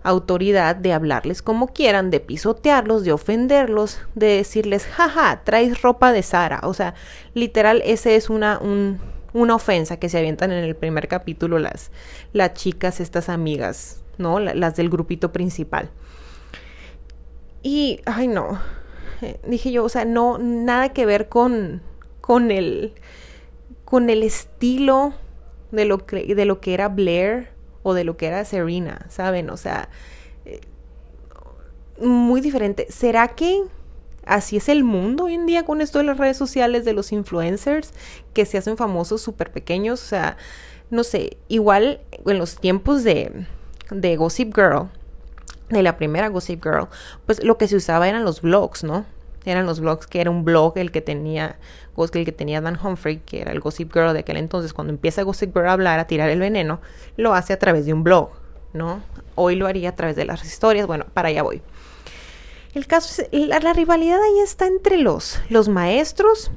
autoridad 0.07 0.75
de 0.75 0.93
hablarles 0.93 1.41
como 1.41 1.67
quieran, 1.67 2.09
de 2.11 2.19
pisotearlos, 2.19 3.03
de 3.03 3.11
ofenderlos, 3.11 3.99
de 4.15 4.37
decirles, 4.37 4.85
jaja, 4.85 5.41
traes 5.43 5.81
ropa 5.81 6.11
de 6.11 6.23
Sara. 6.23 6.61
O 6.63 6.73
sea, 6.73 6.95
literal, 7.33 7.81
esa 7.85 8.11
es 8.11 8.29
una, 8.29 8.59
una 9.33 9.55
ofensa 9.55 9.97
que 9.97 10.09
se 10.09 10.17
avientan 10.17 10.51
en 10.51 10.63
el 10.63 10.75
primer 10.75 11.07
capítulo 11.07 11.59
las, 11.59 11.91
las 12.33 12.53
chicas, 12.53 12.99
estas 12.99 13.29
amigas, 13.29 14.03
¿no? 14.17 14.39
Las 14.39 14.75
del 14.75 14.89
grupito 14.89 15.31
principal. 15.31 15.89
Y, 17.63 17.99
ay 18.05 18.27
no, 18.27 18.59
eh, 19.21 19.39
dije 19.45 19.71
yo, 19.71 19.83
o 19.83 19.89
sea, 19.89 20.05
no, 20.05 20.37
nada 20.37 20.93
que 20.93 21.05
ver 21.05 21.27
con, 21.27 21.81
con 22.21 22.51
el, 22.51 22.93
con 23.83 24.09
el 24.09 24.23
estilo 24.23 25.13
de 25.71 25.85
lo 25.85 26.05
que, 26.05 26.33
de 26.33 26.45
lo 26.45 26.61
que 26.61 26.73
era 26.73 26.87
Blair 26.87 27.56
o 27.87 27.93
de 27.93 28.03
lo 28.03 28.17
que 28.17 28.27
era 28.27 28.43
Serena, 28.43 29.05
¿saben? 29.07 29.49
O 29.49 29.55
sea, 29.55 29.87
eh, 30.43 30.59
muy 32.01 32.41
diferente. 32.41 32.87
¿Será 32.89 33.29
que 33.29 33.63
así 34.25 34.57
es 34.57 34.67
el 34.67 34.83
mundo 34.83 35.23
hoy 35.23 35.35
en 35.35 35.45
día 35.45 35.63
con 35.63 35.79
esto 35.79 35.99
de 35.99 36.03
las 36.03 36.17
redes 36.17 36.35
sociales, 36.35 36.83
de 36.83 36.91
los 36.91 37.13
influencers 37.13 37.93
que 38.33 38.45
se 38.45 38.57
hacen 38.57 38.75
famosos 38.75 39.21
súper 39.21 39.53
pequeños? 39.53 40.03
O 40.03 40.05
sea, 40.05 40.35
no 40.89 41.05
sé, 41.05 41.37
igual 41.47 42.01
en 42.25 42.37
los 42.37 42.57
tiempos 42.57 43.05
de, 43.05 43.45
de 43.89 44.17
Gossip 44.17 44.53
Girl, 44.53 44.89
de 45.69 45.81
la 45.81 45.95
primera 45.95 46.27
Gossip 46.27 46.61
Girl, 46.61 46.89
pues 47.25 47.41
lo 47.41 47.57
que 47.57 47.69
se 47.69 47.77
usaba 47.77 48.09
eran 48.09 48.25
los 48.25 48.41
blogs, 48.41 48.83
¿no? 48.83 49.05
Eran 49.45 49.65
los 49.65 49.79
blogs 49.79 50.07
que 50.07 50.21
era 50.21 50.29
un 50.29 50.43
blog 50.43 50.77
el 50.77 50.91
que 50.91 51.01
tenía 51.01 51.57
el 51.97 52.25
que 52.25 52.31
tenía 52.31 52.61
Dan 52.61 52.77
Humphrey, 52.81 53.17
que 53.17 53.41
era 53.41 53.51
el 53.51 53.59
Gossip 53.59 53.91
Girl 53.91 54.13
de 54.13 54.19
aquel 54.19 54.37
entonces, 54.37 54.71
cuando 54.73 54.93
empieza 54.93 55.23
Gossip 55.23 55.53
Girl 55.53 55.67
a 55.67 55.73
hablar, 55.73 55.99
a 55.99 56.05
tirar 56.05 56.29
el 56.29 56.39
veneno, 56.39 56.79
lo 57.15 57.33
hace 57.33 57.53
a 57.53 57.59
través 57.59 57.85
de 57.85 57.93
un 57.93 58.03
blog, 58.03 58.29
¿no? 58.73 59.01
Hoy 59.35 59.55
lo 59.55 59.65
haría 59.65 59.89
a 59.89 59.95
través 59.95 60.15
de 60.15 60.25
las 60.25 60.45
historias, 60.45 60.85
bueno, 60.85 61.05
para 61.13 61.29
allá 61.29 61.41
voy. 61.41 61.61
El 62.73 62.85
caso 62.85 63.23
es, 63.31 63.47
la, 63.47 63.73
rivalidad 63.73 64.21
ahí 64.21 64.39
está 64.39 64.67
entre 64.67 64.97
los, 64.97 65.41
los 65.49 65.69
maestros 65.69 66.51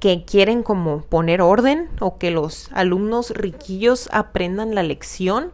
que 0.00 0.24
quieren 0.24 0.64
como 0.64 1.02
poner 1.02 1.40
orden 1.40 1.88
o 2.00 2.18
que 2.18 2.32
los 2.32 2.68
alumnos 2.72 3.30
riquillos 3.30 4.08
aprendan 4.10 4.74
la 4.74 4.82
lección 4.82 5.52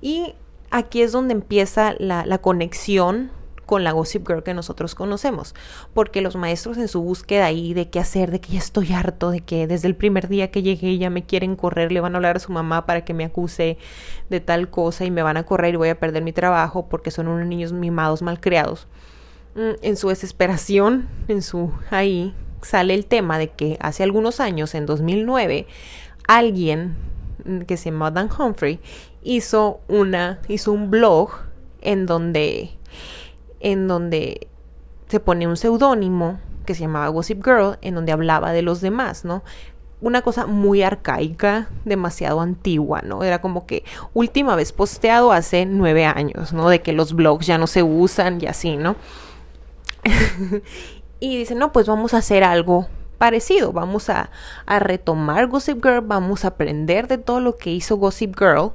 y 0.00 0.34
aquí 0.70 1.02
es 1.02 1.12
donde 1.12 1.34
empieza 1.34 1.94
la 1.98 2.38
conexión 2.38 3.30
con 3.66 3.84
la 3.84 3.92
Gossip 3.92 4.26
Girl 4.26 4.42
que 4.42 4.54
nosotros 4.54 4.94
conocemos, 4.94 5.54
porque 5.92 6.22
los 6.22 6.36
maestros 6.36 6.78
en 6.78 6.88
su 6.88 7.02
búsqueda 7.02 7.46
ahí 7.46 7.74
de 7.74 7.90
qué 7.90 7.98
hacer, 7.98 8.30
de 8.30 8.40
que 8.40 8.52
ya 8.52 8.58
estoy 8.58 8.92
harto, 8.92 9.30
de 9.30 9.40
que 9.40 9.66
desde 9.66 9.88
el 9.88 9.96
primer 9.96 10.28
día 10.28 10.50
que 10.50 10.62
llegué 10.62 10.96
ya 10.96 11.10
me 11.10 11.24
quieren 11.24 11.56
correr, 11.56 11.92
le 11.92 12.00
van 12.00 12.14
a 12.14 12.18
hablar 12.18 12.36
a 12.36 12.40
su 12.40 12.52
mamá 12.52 12.86
para 12.86 13.04
que 13.04 13.12
me 13.12 13.24
acuse 13.24 13.76
de 14.30 14.40
tal 14.40 14.70
cosa 14.70 15.04
y 15.04 15.10
me 15.10 15.22
van 15.22 15.36
a 15.36 15.44
correr 15.44 15.74
y 15.74 15.76
voy 15.76 15.88
a 15.88 16.00
perder 16.00 16.22
mi 16.22 16.32
trabajo 16.32 16.88
porque 16.88 17.10
son 17.10 17.28
unos 17.28 17.46
niños 17.46 17.72
mimados, 17.72 18.22
malcriados. 18.22 18.86
Mm, 19.56 19.76
en 19.82 19.96
su 19.96 20.08
desesperación, 20.08 21.08
en 21.28 21.42
su 21.42 21.72
ahí 21.90 22.34
sale 22.62 22.94
el 22.94 23.06
tema 23.06 23.38
de 23.38 23.48
que 23.48 23.76
hace 23.80 24.02
algunos 24.02 24.40
años, 24.40 24.74
en 24.74 24.86
2009, 24.86 25.66
alguien 26.28 26.96
que 27.66 27.76
se 27.76 27.90
llama 27.90 28.10
Dan 28.10 28.28
Humphrey 28.36 28.80
hizo 29.22 29.80
una 29.88 30.40
hizo 30.48 30.72
un 30.72 30.90
blog 30.90 31.30
en 31.80 32.06
donde 32.06 32.75
en 33.60 33.88
donde 33.88 34.48
se 35.08 35.20
pone 35.20 35.46
un 35.46 35.56
seudónimo 35.56 36.38
que 36.64 36.74
se 36.74 36.82
llamaba 36.82 37.08
Gossip 37.08 37.42
Girl, 37.44 37.78
en 37.80 37.94
donde 37.94 38.12
hablaba 38.12 38.52
de 38.52 38.62
los 38.62 38.80
demás, 38.80 39.24
¿no? 39.24 39.42
Una 40.00 40.20
cosa 40.22 40.46
muy 40.46 40.82
arcaica, 40.82 41.68
demasiado 41.84 42.40
antigua, 42.40 43.00
¿no? 43.02 43.22
Era 43.22 43.40
como 43.40 43.66
que 43.66 43.84
última 44.12 44.54
vez 44.56 44.72
posteado 44.72 45.32
hace 45.32 45.64
nueve 45.64 46.04
años, 46.04 46.52
¿no? 46.52 46.68
De 46.68 46.82
que 46.82 46.92
los 46.92 47.14
blogs 47.14 47.46
ya 47.46 47.56
no 47.56 47.66
se 47.66 47.82
usan 47.82 48.38
y 48.42 48.46
así, 48.46 48.76
¿no? 48.76 48.96
y 51.20 51.38
dice, 51.38 51.54
no, 51.54 51.72
pues 51.72 51.86
vamos 51.86 52.12
a 52.12 52.18
hacer 52.18 52.44
algo 52.44 52.88
parecido, 53.16 53.72
vamos 53.72 54.10
a, 54.10 54.30
a 54.66 54.78
retomar 54.78 55.46
Gossip 55.46 55.82
Girl, 55.82 56.02
vamos 56.02 56.44
a 56.44 56.48
aprender 56.48 57.08
de 57.08 57.16
todo 57.16 57.40
lo 57.40 57.56
que 57.56 57.70
hizo 57.70 57.96
Gossip 57.96 58.36
Girl 58.38 58.72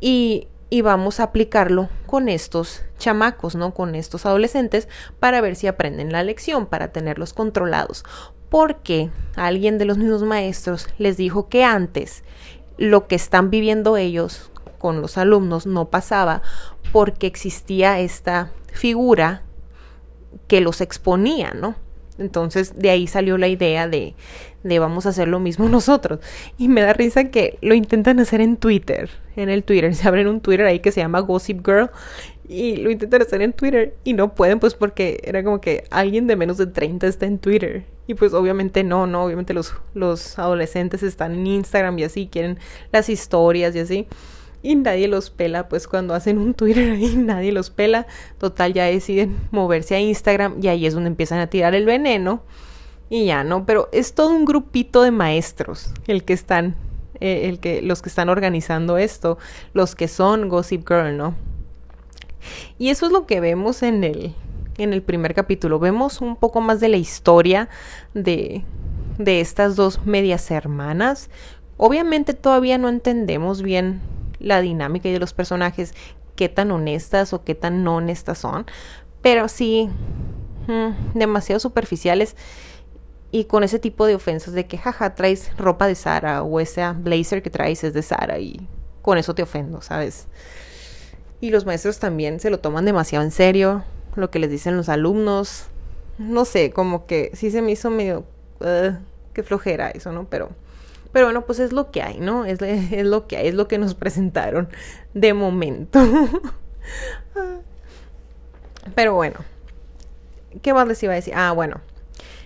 y 0.00 0.48
y 0.70 0.82
vamos 0.82 1.18
a 1.18 1.24
aplicarlo 1.24 1.88
con 2.06 2.28
estos 2.28 2.82
chamacos, 2.98 3.56
¿no? 3.56 3.74
Con 3.74 3.96
estos 3.96 4.24
adolescentes 4.24 4.88
para 5.18 5.40
ver 5.40 5.56
si 5.56 5.66
aprenden 5.66 6.12
la 6.12 6.22
lección, 6.22 6.66
para 6.66 6.92
tenerlos 6.92 7.32
controlados. 7.32 8.04
Porque 8.48 9.10
alguien 9.36 9.78
de 9.78 9.84
los 9.84 9.98
mismos 9.98 10.22
maestros 10.22 10.88
les 10.98 11.16
dijo 11.16 11.48
que 11.48 11.64
antes 11.64 12.24
lo 12.78 13.08
que 13.08 13.16
están 13.16 13.50
viviendo 13.50 13.96
ellos 13.96 14.50
con 14.78 15.02
los 15.02 15.18
alumnos 15.18 15.66
no 15.66 15.90
pasaba 15.90 16.42
porque 16.92 17.26
existía 17.26 18.00
esta 18.00 18.50
figura 18.72 19.42
que 20.46 20.60
los 20.60 20.80
exponía, 20.80 21.52
¿no? 21.52 21.74
Entonces 22.20 22.78
de 22.78 22.90
ahí 22.90 23.06
salió 23.06 23.38
la 23.38 23.48
idea 23.48 23.88
de, 23.88 24.14
de 24.62 24.78
vamos 24.78 25.06
a 25.06 25.08
hacer 25.08 25.28
lo 25.28 25.40
mismo 25.40 25.68
nosotros. 25.68 26.20
Y 26.58 26.68
me 26.68 26.82
da 26.82 26.92
risa 26.92 27.24
que 27.30 27.58
lo 27.62 27.74
intentan 27.74 28.20
hacer 28.20 28.40
en 28.40 28.56
Twitter. 28.56 29.10
En 29.36 29.48
el 29.48 29.64
Twitter. 29.64 29.94
Se 29.96 30.06
abren 30.06 30.28
un 30.28 30.40
Twitter 30.40 30.66
ahí 30.66 30.80
que 30.80 30.92
se 30.92 31.00
llama 31.00 31.20
Gossip 31.20 31.66
Girl. 31.66 31.90
Y 32.48 32.76
lo 32.76 32.90
intentan 32.90 33.22
hacer 33.22 33.42
en 33.42 33.52
Twitter. 33.52 33.94
Y 34.04 34.12
no 34.12 34.34
pueden 34.34 34.60
pues 34.60 34.74
porque 34.74 35.20
era 35.24 35.42
como 35.42 35.60
que 35.60 35.84
alguien 35.90 36.26
de 36.26 36.36
menos 36.36 36.58
de 36.58 36.66
30 36.66 37.06
está 37.06 37.26
en 37.26 37.38
Twitter. 37.38 37.84
Y 38.06 38.14
pues 38.14 38.34
obviamente 38.34 38.84
no, 38.84 39.06
no. 39.06 39.24
Obviamente 39.24 39.54
los, 39.54 39.74
los 39.94 40.38
adolescentes 40.38 41.02
están 41.02 41.32
en 41.32 41.46
Instagram 41.46 41.98
y 41.98 42.04
así. 42.04 42.28
Quieren 42.30 42.58
las 42.92 43.08
historias 43.08 43.74
y 43.76 43.78
así 43.78 44.08
y 44.62 44.76
nadie 44.76 45.08
los 45.08 45.30
pela, 45.30 45.68
pues 45.68 45.88
cuando 45.88 46.14
hacen 46.14 46.38
un 46.38 46.54
Twitter 46.54 46.92
ahí 46.92 47.14
nadie 47.16 47.52
los 47.52 47.70
pela, 47.70 48.06
total 48.38 48.72
ya 48.72 48.84
deciden 48.84 49.36
moverse 49.50 49.94
a 49.94 50.00
Instagram 50.00 50.56
y 50.62 50.68
ahí 50.68 50.86
es 50.86 50.94
donde 50.94 51.08
empiezan 51.08 51.40
a 51.40 51.48
tirar 51.48 51.74
el 51.74 51.86
veneno 51.86 52.42
y 53.08 53.26
ya, 53.26 53.42
¿no? 53.42 53.66
Pero 53.66 53.88
es 53.92 54.14
todo 54.14 54.30
un 54.30 54.44
grupito 54.44 55.02
de 55.02 55.10
maestros 55.10 55.92
el 56.06 56.24
que 56.24 56.32
están, 56.32 56.76
eh, 57.20 57.48
el 57.48 57.58
que, 57.58 57.82
los 57.82 58.02
que 58.02 58.08
están 58.08 58.28
organizando 58.28 58.98
esto, 58.98 59.38
los 59.72 59.94
que 59.96 60.06
son 60.06 60.48
Gossip 60.48 60.86
Girl, 60.86 61.16
¿no? 61.16 61.34
Y 62.78 62.88
eso 62.88 63.06
es 63.06 63.12
lo 63.12 63.26
que 63.26 63.40
vemos 63.40 63.82
en 63.82 64.04
el, 64.04 64.34
en 64.78 64.92
el 64.92 65.02
primer 65.02 65.34
capítulo. 65.34 65.78
Vemos 65.78 66.20
un 66.20 66.36
poco 66.36 66.60
más 66.60 66.80
de 66.80 66.88
la 66.88 66.96
historia 66.96 67.68
de, 68.14 68.64
de 69.18 69.40
estas 69.40 69.74
dos 69.76 70.06
medias 70.06 70.50
hermanas. 70.50 71.30
Obviamente 71.76 72.32
todavía 72.32 72.78
no 72.78 72.88
entendemos 72.88 73.62
bien 73.62 74.00
la 74.40 74.60
dinámica 74.60 75.08
y 75.08 75.12
de 75.12 75.20
los 75.20 75.32
personajes, 75.32 75.94
qué 76.36 76.48
tan 76.48 76.70
honestas 76.70 77.32
o 77.32 77.44
qué 77.44 77.54
tan 77.54 77.84
no 77.84 77.96
honestas 77.96 78.38
son, 78.38 78.66
pero 79.22 79.48
sí, 79.48 79.88
mm, 80.66 81.18
demasiado 81.18 81.60
superficiales 81.60 82.36
y 83.30 83.44
con 83.44 83.62
ese 83.62 83.78
tipo 83.78 84.06
de 84.06 84.14
ofensas 84.14 84.54
de 84.54 84.66
que 84.66 84.78
jaja 84.78 85.14
traes 85.14 85.56
ropa 85.56 85.86
de 85.86 85.94
Sara 85.94 86.42
o 86.42 86.58
ese 86.58 86.90
blazer 86.92 87.42
que 87.42 87.50
traes 87.50 87.84
es 87.84 87.94
de 87.94 88.02
Sara 88.02 88.38
y 88.38 88.66
con 89.02 89.18
eso 89.18 89.34
te 89.34 89.42
ofendo, 89.42 89.82
¿sabes? 89.82 90.26
Y 91.40 91.50
los 91.50 91.64
maestros 91.64 91.98
también 91.98 92.40
se 92.40 92.50
lo 92.50 92.58
toman 92.58 92.84
demasiado 92.84 93.24
en 93.24 93.30
serio, 93.30 93.84
lo 94.16 94.30
que 94.30 94.38
les 94.38 94.50
dicen 94.50 94.76
los 94.76 94.88
alumnos, 94.88 95.66
no 96.18 96.44
sé, 96.44 96.70
como 96.70 97.06
que 97.06 97.30
sí 97.34 97.50
se 97.50 97.62
me 97.62 97.72
hizo 97.72 97.90
medio 97.90 98.24
qué 99.32 99.42
flojera 99.42 99.90
eso, 99.90 100.12
¿no? 100.12 100.26
Pero 100.28 100.50
pero 101.12 101.26
bueno, 101.26 101.44
pues 101.44 101.58
es 101.58 101.72
lo 101.72 101.90
que 101.90 102.02
hay, 102.02 102.18
¿no? 102.18 102.44
Es, 102.44 102.60
es 102.62 103.04
lo 103.04 103.26
que 103.26 103.36
hay, 103.36 103.48
es 103.48 103.54
lo 103.54 103.68
que 103.68 103.78
nos 103.78 103.94
presentaron 103.94 104.68
de 105.14 105.34
momento. 105.34 106.00
Pero 108.94 109.14
bueno, 109.14 109.40
¿qué 110.62 110.72
más 110.72 110.86
les 110.88 111.02
iba 111.02 111.12
a 111.12 111.16
decir? 111.16 111.34
Ah, 111.36 111.52
bueno, 111.52 111.80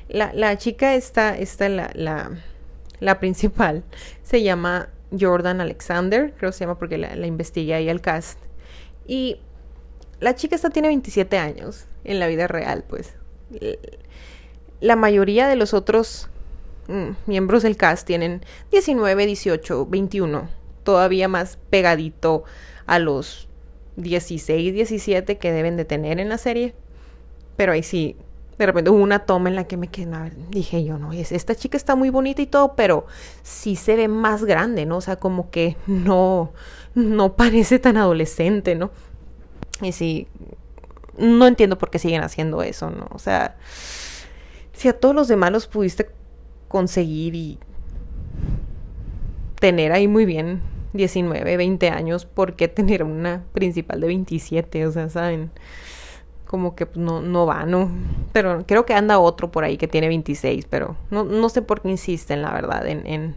la, 0.09 0.33
la 0.33 0.57
chica 0.59 0.94
esta 0.94 1.37
la, 1.68 2.31
la, 3.00 3.20
principal, 3.20 3.85
se 4.22 4.42
llama 4.42 4.88
Jordan 5.18 5.61
Alexander, 5.61 6.35
creo 6.37 6.50
que 6.50 6.57
se 6.57 6.64
llama 6.64 6.79
porque 6.79 6.98
la, 6.98 7.14
la 7.16 7.27
investigué 7.27 7.74
ahí 7.74 7.88
al 7.88 8.00
cast. 8.00 8.38
Y 9.07 9.38
la 10.20 10.35
chica 10.35 10.57
esta 10.57 10.70
tiene 10.70 10.88
27 10.88 11.38
años 11.38 11.87
en 12.05 12.18
la 12.18 12.27
vida 12.27 12.46
real, 12.48 12.85
pues. 12.88 13.14
La 14.81 14.96
mayoría 14.96 15.46
de 15.46 15.57
los 15.57 15.74
otros 15.74 16.29
miembros 17.27 17.62
del 17.62 17.77
cast 17.77 18.07
tienen 18.07 18.44
19, 18.70 19.27
18, 19.27 19.87
21, 19.87 20.49
todavía 20.83 21.29
más 21.29 21.59
pegadito 21.70 22.44
a 22.87 22.99
los 22.99 23.49
16, 23.97 24.75
17 24.75 25.38
que 25.38 25.53
deben 25.53 25.77
de 25.77 25.85
tener 25.85 26.20
en 26.20 26.29
la 26.29 26.38
serie. 26.38 26.75
Pero 27.57 27.73
ahí 27.73 27.83
sí, 27.83 28.16
de 28.59 28.66
repente 28.66 28.90
hubo 28.90 29.03
una 29.03 29.20
toma 29.20 29.49
en 29.49 29.57
la 29.57 29.64
que 29.64 29.77
me 29.77 29.88
quedé, 29.88 30.33
dije 30.51 30.85
yo, 30.85 30.99
no, 30.99 31.12
esta 31.12 31.55
chica 31.55 31.77
está 31.77 31.97
muy 31.97 32.11
bonita 32.11 32.42
y 32.42 32.47
todo, 32.47 32.75
pero 32.75 33.07
sí 33.42 33.77
se 33.77 33.97
ve 33.97 34.09
más 34.09 34.44
grande, 34.44 34.87
¿no? 34.87 34.99
O 34.99 35.01
sea, 35.01 35.16
como 35.16 35.51
que 35.51 35.77
no, 35.87 36.53
no 36.94 37.35
parece 37.37 37.79
tan 37.79 37.97
adolescente, 37.97 38.75
¿no? 38.75 38.90
Y 39.83 39.92
sí, 39.92 40.29
no 41.18 41.47
entiendo 41.47 41.79
por 41.79 41.90
qué 41.90 41.99
siguen 41.99 42.23
haciendo 42.23 42.62
eso, 42.62 42.90
¿no? 42.90 43.09
O 43.12 43.18
sea, 43.18 43.57
si 44.73 44.88
a 44.88 44.99
todos 44.99 45.14
los 45.14 45.29
demás 45.29 45.53
los 45.53 45.66
pudiste 45.66 46.11
conseguir 46.75 47.37
y 47.37 47.57
tener 49.61 49.93
ahí 49.93 50.09
muy 50.09 50.25
bien 50.25 50.61
19, 50.93 51.57
20 51.57 51.89
años, 51.91 52.27
¿por 52.27 52.57
qué 52.57 52.67
tener 52.67 53.05
una 53.05 53.45
principal 53.53 54.01
de 54.01 54.09
27? 54.09 54.85
O 54.85 54.91
sea, 54.91 55.09
¿saben? 55.09 55.53
como 56.47 56.75
que 56.75 56.87
pues, 56.87 56.99
no, 56.99 57.21
no 57.21 57.47
va, 57.47 57.65
¿no? 57.65 57.93
Pero 58.33 58.65
creo 58.67 58.85
que 58.85 58.93
anda 58.93 59.21
otro 59.21 59.53
por 59.53 59.63
ahí 59.63 59.77
que 59.77 59.87
tiene 59.87 60.09
26, 60.09 60.67
pero 60.69 60.97
no, 61.13 61.23
no 61.23 61.49
sé 61.49 61.63
por 61.63 61.81
qué 61.81 61.91
insisten, 61.91 62.43
la 62.43 62.53
verdad, 62.53 62.85
en, 62.89 63.07
en, 63.07 63.37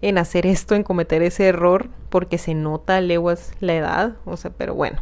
en 0.00 0.18
hacer 0.18 0.44
esto, 0.44 0.74
en 0.74 0.82
cometer 0.82 1.22
ese 1.22 1.46
error, 1.46 1.88
porque 2.10 2.36
se 2.36 2.54
nota 2.54 3.00
leguas 3.00 3.52
la 3.60 3.74
edad, 3.74 4.16
o 4.24 4.36
sea, 4.36 4.50
pero 4.50 4.74
bueno. 4.74 4.98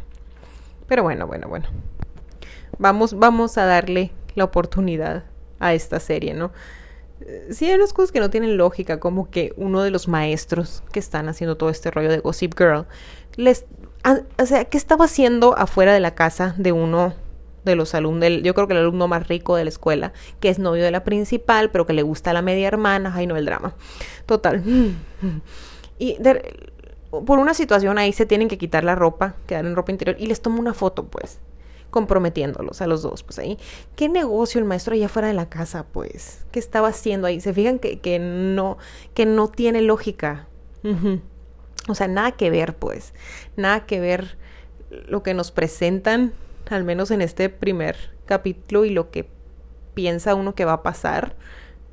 Pero 0.87 1.03
bueno, 1.03 1.27
bueno, 1.27 1.49
bueno. 1.49 1.67
Vamos, 2.79 3.19
vamos 3.19 3.57
a 3.57 3.65
darle 3.65 4.11
la 4.35 4.45
oportunidad 4.45 5.25
a 5.61 5.73
esta 5.73 5.99
serie, 5.99 6.35
¿no? 6.35 6.53
Sí 7.51 7.67
hay 7.67 7.75
unas 7.75 7.93
cosas 7.93 8.13
que 8.13 8.21
no 8.21 8.31
tienen 8.31 8.57
lógica, 8.57 8.99
como 9.01 9.31
que 9.31 9.53
uno 9.57 9.83
de 9.83 9.91
los 9.91 10.09
maestros 10.09 10.83
que 10.93 10.99
están 10.99 11.29
haciendo 11.29 11.57
todo 11.57 11.71
este 11.71 11.91
rollo 11.91 12.09
de 12.09 12.19
Gossip 12.19 12.55
Girl, 12.59 12.87
les... 13.37 13.65
O 14.39 14.47
sea, 14.47 14.65
¿qué 14.65 14.79
estaba 14.79 15.05
haciendo 15.05 15.57
afuera 15.59 15.93
de 15.93 16.01
la 16.01 16.15
casa 16.15 16.55
de 16.57 16.73
uno 16.73 17.15
de 17.65 17.77
los 17.77 17.95
alumnos, 17.95 18.29
yo 18.43 18.55
creo 18.55 18.67
que 18.67 18.73
el 18.73 18.81
alumno 18.81 19.09
más 19.09 19.29
rico 19.29 19.57
de 19.57 19.65
la 19.65 19.71
escuela, 19.71 20.13
que 20.41 20.49
es 20.49 20.59
novio 20.59 20.83
de 20.83 20.91
la 20.91 21.05
principal, 21.05 21.71
pero 21.71 21.87
que 21.87 21.93
le 21.93 22.03
gusta 22.03 22.33
la 22.33 22.43
media 22.43 22.69
hermana, 22.69 23.13
ay 23.15 23.27
no, 23.27 23.37
el 23.37 23.45
drama. 23.45 23.75
Total. 24.27 24.63
Y 25.99 26.17
por 27.27 27.39
una 27.39 27.53
situación 27.55 27.99
ahí 27.99 28.13
se 28.13 28.25
tienen 28.25 28.49
que 28.49 28.57
quitar 28.57 28.85
la 28.85 28.95
ropa, 28.95 29.35
quedar 29.47 29.67
en 29.67 29.77
ropa 29.77 29.93
interior, 29.93 30.17
y 30.19 30.27
les 30.27 30.41
tomo 30.41 30.59
una 30.59 30.73
foto, 30.73 31.05
pues, 31.05 31.39
comprometiéndolos 31.91 32.81
a 32.81 32.87
los 32.87 33.03
dos, 33.03 33.23
pues 33.23 33.39
ahí. 33.39 33.59
¿Qué 33.97 34.09
negocio 34.09 34.59
el 34.59 34.65
maestro 34.65 34.95
allá 34.95 35.09
fuera 35.09 35.29
de 35.29 35.35
la 35.35 35.49
casa, 35.49 35.87
pues? 35.93 36.45
¿Qué 36.51 36.59
estaba 36.59 36.89
haciendo 36.89 37.27
ahí? 37.27 37.41
Se 37.41 37.53
fijan 37.53 37.79
que, 37.79 38.01
que 38.01 38.19
no, 38.19 38.79
que 39.15 39.27
no 39.27 39.49
tiene 39.49 39.83
lógica. 39.83 40.47
O 41.89 41.95
sea, 41.95 42.09
nada 42.09 42.33
que 42.33 42.51
ver, 42.51 42.77
pues. 42.77 43.13
Nada 43.57 43.87
que 43.87 44.01
ver 44.01 44.39
lo 45.09 45.23
que 45.23 45.35
nos 45.35 45.51
presentan 45.51 46.33
al 46.69 46.85
menos 46.85 47.11
en 47.11 47.21
este 47.21 47.49
primer 47.49 47.97
capítulo 48.27 48.85
y 48.85 48.91
lo 48.91 49.11
que 49.11 49.29
piensa 49.95 50.35
uno 50.35 50.55
que 50.55 50.65
va 50.65 50.75
a 50.75 50.83
pasar 50.83 51.35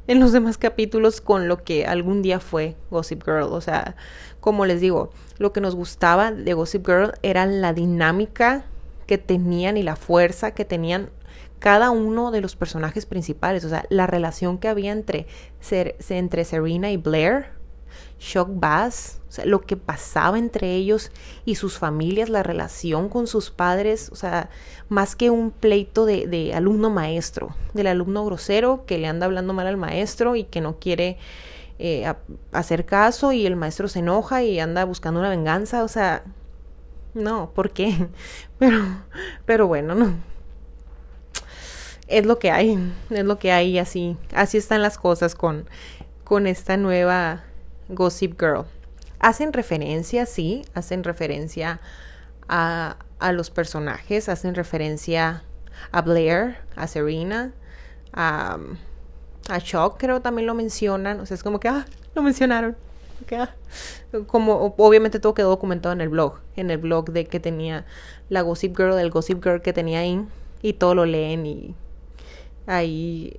en 0.08 0.20
los 0.20 0.32
demás 0.32 0.58
capítulos 0.58 1.20
con 1.20 1.48
lo 1.48 1.64
que 1.64 1.86
algún 1.86 2.22
día 2.22 2.40
fue 2.40 2.76
Gossip 2.90 3.24
Girl. 3.24 3.52
O 3.52 3.62
sea, 3.62 3.96
como 4.40 4.66
les 4.66 4.80
digo, 4.80 5.12
lo 5.38 5.52
que 5.52 5.62
nos 5.62 5.76
gustaba 5.76 6.32
de 6.32 6.54
Gossip 6.54 6.86
Girl 6.86 7.14
era 7.24 7.46
la 7.46 7.74
dinámica 7.74 8.66
que 9.08 9.18
tenían 9.18 9.78
y 9.78 9.84
la 9.84 9.96
fuerza 9.96 10.52
que 10.52 10.66
tenían 10.66 11.10
cada 11.60 11.90
uno 11.90 12.30
de 12.30 12.42
los 12.42 12.56
personajes 12.56 13.06
principales. 13.06 13.66
O 13.66 13.70
sea, 13.70 13.86
la 13.90 14.06
relación 14.06 14.60
que 14.60 14.68
había 14.68 14.92
entre, 14.92 15.26
entre 16.10 16.46
Serena 16.46 16.92
y 16.92 16.98
Blair 16.98 17.58
Shock 18.20 18.50
Bass, 18.54 19.20
o 19.30 19.32
sea, 19.32 19.46
lo 19.46 19.62
que 19.62 19.78
pasaba 19.78 20.40
entre 20.40 20.74
ellos 20.74 21.12
y 21.46 21.56
sus 21.56 21.78
familias, 21.78 22.30
la 22.30 22.44
relación 22.44 23.10
con 23.10 23.28
sus 23.28 23.52
padres, 23.52 24.10
o 24.12 24.16
sea, 24.16 24.50
más 24.90 25.16
que 25.16 25.30
un 25.30 25.52
pleito 25.52 26.06
de, 26.06 26.52
alumno 26.56 26.90
maestro, 26.90 27.56
del 27.74 27.88
alumno 27.88 28.26
grosero 28.26 28.86
que 28.86 28.98
le 28.98 29.08
anda 29.08 29.26
hablando 29.26 29.54
mal 29.54 29.68
al 29.68 29.78
maestro 29.78 30.36
y 30.36 30.46
que 30.46 30.62
no 30.62 30.80
quiere 30.80 31.18
eh, 31.80 32.12
hacer 32.52 32.86
caso 32.86 33.32
y 33.34 33.46
el 33.46 33.56
maestro 33.56 33.88
se 33.88 34.00
enoja 34.00 34.44
y 34.44 34.60
anda 34.60 34.84
buscando 34.84 35.20
una 35.20 35.30
venganza, 35.30 35.84
o 35.84 35.88
sea, 35.88 36.24
no, 37.18 37.52
¿por 37.52 37.72
qué? 37.72 38.08
Pero, 38.60 38.84
pero 39.46 39.68
bueno, 39.68 39.94
no. 39.94 40.16
Es 42.08 42.26
lo 42.26 42.40
que 42.40 42.50
hay, 42.50 42.92
es 43.12 43.24
lo 43.24 43.38
que 43.38 43.52
hay 43.52 43.78
así, 43.78 44.18
así 44.34 44.58
están 44.58 44.82
las 44.82 44.98
cosas 44.98 45.36
con, 45.36 45.70
con 46.24 46.48
esta 46.48 46.76
nueva 46.78 47.44
Gossip 47.90 48.40
Girl. 48.40 48.66
Hacen 49.20 49.54
referencia, 49.54 50.26
sí, 50.26 50.66
hacen 50.74 51.04
referencia 51.04 51.82
a, 52.48 52.98
a 53.20 53.32
los 53.32 53.52
personajes, 53.52 54.30
hacen 54.30 54.56
referencia 54.56 55.44
a 55.92 56.02
Blair, 56.02 56.58
a 56.76 56.88
Serena, 56.88 57.54
a, 58.14 58.58
a 59.50 59.62
Chuck, 59.62 59.98
creo 59.98 60.22
también 60.22 60.48
lo 60.48 60.56
mencionan. 60.56 61.20
O 61.20 61.26
sea, 61.26 61.36
es 61.36 61.44
como 61.44 61.60
que, 61.60 61.68
ah, 61.68 61.86
lo 62.16 62.22
mencionaron. 62.22 62.76
Ah. 63.32 63.50
Como 64.28 64.76
obviamente 64.78 65.20
todo 65.20 65.34
quedó 65.34 65.50
documentado 65.50 65.94
en 65.94 66.02
el 66.02 66.10
blog, 66.10 66.40
en 66.56 66.72
el 66.72 66.78
blog 66.78 67.12
de 67.12 67.26
que 67.26 67.40
tenía 67.40 67.86
la 68.30 68.42
Gossip 68.42 68.76
Girl, 68.78 68.98
el 68.98 69.10
Gossip 69.10 69.44
Girl 69.44 69.62
que 69.62 69.74
tenía 69.74 70.00
ahí, 70.00 70.26
y 70.62 70.74
todo 70.74 70.96
lo 70.96 71.06
leen 71.06 71.46
y 71.46 71.76
ahí 72.66 73.34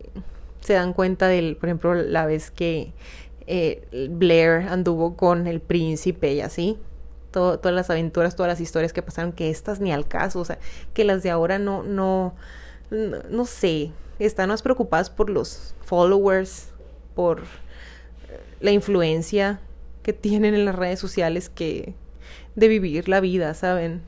se 0.60 0.74
dan 0.74 0.92
cuenta 0.92 1.28
del, 1.28 1.56
por 1.56 1.68
ejemplo, 1.68 1.94
la 1.94 2.26
vez 2.26 2.50
que 2.50 2.92
eh, 3.46 4.08
Blair 4.10 4.68
anduvo 4.68 5.16
con 5.16 5.46
el 5.46 5.60
príncipe 5.60 6.32
y 6.34 6.40
así. 6.40 6.78
todas 7.30 7.74
las 7.74 7.90
aventuras, 7.90 8.36
todas 8.36 8.50
las 8.50 8.60
historias 8.60 8.92
que 8.92 9.02
pasaron, 9.02 9.32
que 9.32 9.50
estas 9.50 9.80
ni 9.80 9.92
al 9.92 10.08
caso, 10.08 10.40
o 10.40 10.44
sea, 10.44 10.58
que 10.92 11.04
las 11.04 11.22
de 11.22 11.30
ahora 11.30 11.58
no, 11.58 11.82
no, 11.82 12.34
no, 12.90 13.44
sé, 13.44 13.92
están 14.18 14.48
más 14.48 14.62
preocupadas 14.62 15.08
por 15.10 15.30
los 15.30 15.74
followers, 15.84 16.68
por 17.14 17.42
la 18.60 18.70
influencia 18.70 19.60
que 20.08 20.14
tienen 20.14 20.54
en 20.54 20.64
las 20.64 20.74
redes 20.74 20.98
sociales 20.98 21.50
que 21.50 21.92
de 22.56 22.68
vivir 22.68 23.10
la 23.10 23.20
vida, 23.20 23.52
¿saben? 23.52 24.00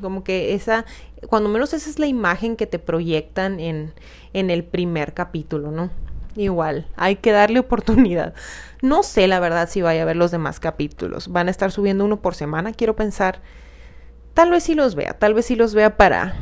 Como 0.00 0.22
que 0.22 0.54
esa, 0.54 0.84
cuando 1.28 1.48
menos 1.48 1.74
esa 1.74 1.90
es 1.90 1.98
la 1.98 2.06
imagen 2.06 2.54
que 2.54 2.68
te 2.68 2.78
proyectan 2.78 3.58
en, 3.58 3.92
en 4.32 4.48
el 4.48 4.62
primer 4.62 5.12
capítulo, 5.12 5.72
¿no? 5.72 5.90
Igual, 6.36 6.86
hay 6.94 7.16
que 7.16 7.32
darle 7.32 7.58
oportunidad. 7.58 8.32
No 8.80 9.02
sé 9.02 9.26
la 9.26 9.40
verdad 9.40 9.68
si 9.68 9.82
vaya 9.82 10.02
a 10.02 10.04
ver 10.04 10.14
los 10.14 10.30
demás 10.30 10.60
capítulos. 10.60 11.26
Van 11.26 11.48
a 11.48 11.50
estar 11.50 11.72
subiendo 11.72 12.04
uno 12.04 12.22
por 12.22 12.36
semana, 12.36 12.72
quiero 12.72 12.94
pensar. 12.94 13.40
Tal 14.34 14.52
vez 14.52 14.62
sí 14.62 14.76
los 14.76 14.94
vea, 14.94 15.14
tal 15.14 15.34
vez 15.34 15.46
sí 15.46 15.56
los 15.56 15.74
vea 15.74 15.96
para, 15.96 16.36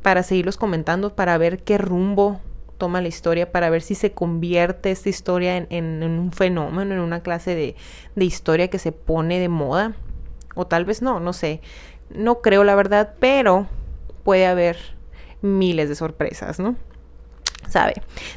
para 0.00 0.22
seguirlos 0.22 0.56
comentando, 0.56 1.14
para 1.14 1.36
ver 1.36 1.62
qué 1.64 1.76
rumbo 1.76 2.40
toma 2.78 3.02
la 3.02 3.08
historia, 3.08 3.52
para 3.52 3.70
ver 3.70 3.82
si 3.82 3.94
se 3.94 4.12
convierte 4.12 4.90
esta 4.90 5.08
historia 5.08 5.56
en, 5.56 6.02
un 6.02 6.32
fenómeno, 6.32 6.94
en 6.94 7.00
una 7.00 7.22
clase 7.22 7.54
de, 7.54 7.76
de 8.14 8.24
historia 8.24 8.68
que 8.68 8.78
se 8.78 8.92
pone 8.92 9.38
de 9.38 9.48
moda. 9.48 9.94
O 10.54 10.66
tal 10.66 10.84
vez 10.84 11.02
no, 11.02 11.20
no 11.20 11.32
sé. 11.32 11.60
No 12.10 12.40
creo 12.40 12.64
la 12.64 12.74
verdad, 12.74 13.14
pero 13.18 13.66
puede 14.24 14.46
haber 14.46 14.76
miles 15.42 15.88
de 15.88 15.94
sorpresas, 15.94 16.58
¿no? 16.58 16.76
sabe. 17.68 17.94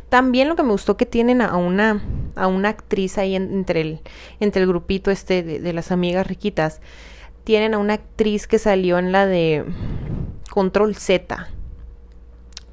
También 0.09 0.49
lo 0.49 0.55
que 0.55 0.63
me 0.63 0.71
gustó 0.71 0.97
que 0.97 1.05
tienen 1.05 1.41
a 1.41 1.55
una, 1.55 2.01
a 2.35 2.47
una 2.47 2.69
actriz 2.69 3.17
ahí 3.17 3.35
entre, 3.35 3.81
el, 3.81 3.99
entre 4.39 4.61
el 4.61 4.67
grupito 4.67 5.11
este 5.11 5.43
de, 5.43 5.73
las 5.73 5.91
amigas 5.91 6.27
riquitas. 6.27 6.81
Tienen 7.43 7.73
a 7.73 7.79
una 7.79 7.93
actriz 7.93 8.47
que 8.47 8.59
salió 8.59 8.99
en 8.99 9.11
la 9.11 9.25
de 9.25 9.65
Control 10.51 10.95
Z. 10.95 11.49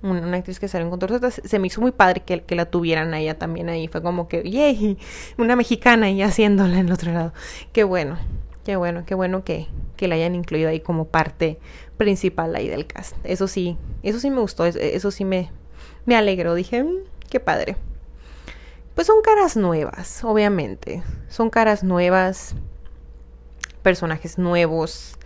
Una, 0.02 0.36
actriz 0.36 0.60
que 0.60 0.68
salió 0.68 0.92
en 0.92 1.00
Z. 1.00 1.30
Se, 1.30 1.58
me 1.58 1.66
hizo 1.66 1.80
muy 1.80 1.90
padre 1.90 2.22
que, 2.24 2.42
que, 2.42 2.54
la 2.54 2.66
tuvieran 2.66 3.12
a 3.14 3.20
ella 3.20 3.38
también 3.38 3.68
ahí. 3.68 3.88
Fue 3.88 4.02
como 4.02 4.28
que, 4.28 4.48
yay, 4.48 4.98
una 5.38 5.56
mexicana 5.56 6.06
ahí 6.06 6.22
haciéndola 6.22 6.78
en 6.78 6.86
el 6.86 6.92
otro 6.92 7.12
lado. 7.12 7.32
Qué 7.72 7.84
bueno, 7.84 8.18
qué 8.64 8.76
bueno, 8.76 9.04
qué 9.04 9.14
bueno 9.14 9.44
que, 9.44 9.66
que 9.96 10.08
la 10.08 10.14
hayan 10.14 10.34
incluido 10.34 10.68
ahí 10.68 10.80
como 10.80 11.06
parte 11.06 11.58
principal 11.96 12.54
ahí 12.54 12.68
del 12.68 12.86
cast. 12.86 13.16
Eso 13.24 13.48
sí, 13.48 13.76
eso 14.02 14.20
sí 14.20 14.30
me 14.30 14.40
gustó, 14.40 14.64
eso 14.64 15.10
sí 15.10 15.24
me, 15.24 15.50
me 16.06 16.16
alegró, 16.16 16.54
dije, 16.54 16.84
mm, 16.84 16.96
qué 17.28 17.40
padre. 17.40 17.76
Pues 18.94 19.06
son 19.06 19.22
caras 19.22 19.56
nuevas, 19.56 20.24
obviamente. 20.24 21.02
Son 21.28 21.50
caras 21.50 21.84
nuevas, 21.84 22.54
personajes 23.82 24.38
nuevos. 24.38 25.16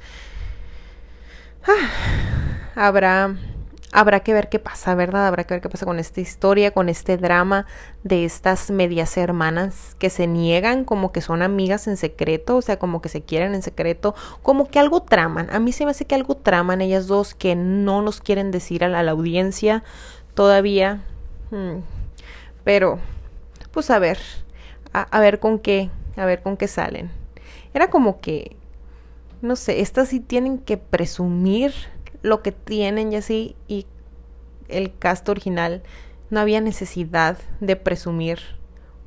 Ah, 1.66 2.72
habrá 2.74 3.34
habrá 3.92 4.20
que 4.20 4.32
ver 4.32 4.48
qué 4.48 4.58
pasa, 4.58 4.94
¿verdad? 4.94 5.26
Habrá 5.26 5.44
que 5.44 5.54
ver 5.54 5.60
qué 5.60 5.68
pasa 5.68 5.84
con 5.84 5.98
esta 5.98 6.20
historia, 6.20 6.72
con 6.72 6.88
este 6.88 7.18
drama 7.18 7.66
de 8.02 8.24
estas 8.24 8.70
medias 8.70 9.16
hermanas 9.18 9.94
que 9.98 10.08
se 10.08 10.26
niegan 10.26 10.84
como 10.84 11.12
que 11.12 11.20
son 11.20 11.42
amigas 11.42 11.86
en 11.86 11.98
secreto, 11.98 12.56
o 12.56 12.62
sea, 12.62 12.78
como 12.78 13.02
que 13.02 13.10
se 13.10 13.22
quieren 13.22 13.54
en 13.54 13.62
secreto, 13.62 14.14
como 14.42 14.68
que 14.68 14.78
algo 14.78 15.02
traman. 15.02 15.48
A 15.50 15.60
mí 15.60 15.72
se 15.72 15.84
me 15.84 15.90
hace 15.90 16.06
que 16.06 16.14
algo 16.14 16.36
traman 16.36 16.80
ellas 16.80 17.06
dos 17.06 17.34
que 17.34 17.54
no 17.54 18.00
nos 18.00 18.20
quieren 18.20 18.50
decir 18.50 18.82
a 18.82 18.88
la 18.88 19.10
audiencia 19.10 19.84
todavía. 20.34 21.04
Hmm. 21.50 21.80
Pero, 22.64 22.98
pues 23.72 23.90
a 23.90 23.98
ver, 23.98 24.18
a, 24.92 25.20
ver 25.20 25.38
con 25.38 25.58
qué, 25.58 25.90
a 26.16 26.24
ver 26.24 26.42
con 26.42 26.56
qué 26.56 26.66
salen. 26.66 27.10
Era 27.74 27.90
como 27.90 28.20
que, 28.20 28.56
no 29.42 29.56
sé, 29.56 29.80
estas 29.80 30.08
sí 30.08 30.20
tienen 30.20 30.58
que 30.58 30.78
presumir 30.78 31.72
lo 32.22 32.42
que 32.42 32.52
tienen 32.52 33.12
y 33.12 33.16
así, 33.16 33.56
y 33.68 33.86
el 34.68 34.96
cast 34.96 35.28
original 35.28 35.82
no 36.30 36.40
había 36.40 36.60
necesidad 36.60 37.38
de 37.60 37.76
presumir 37.76 38.38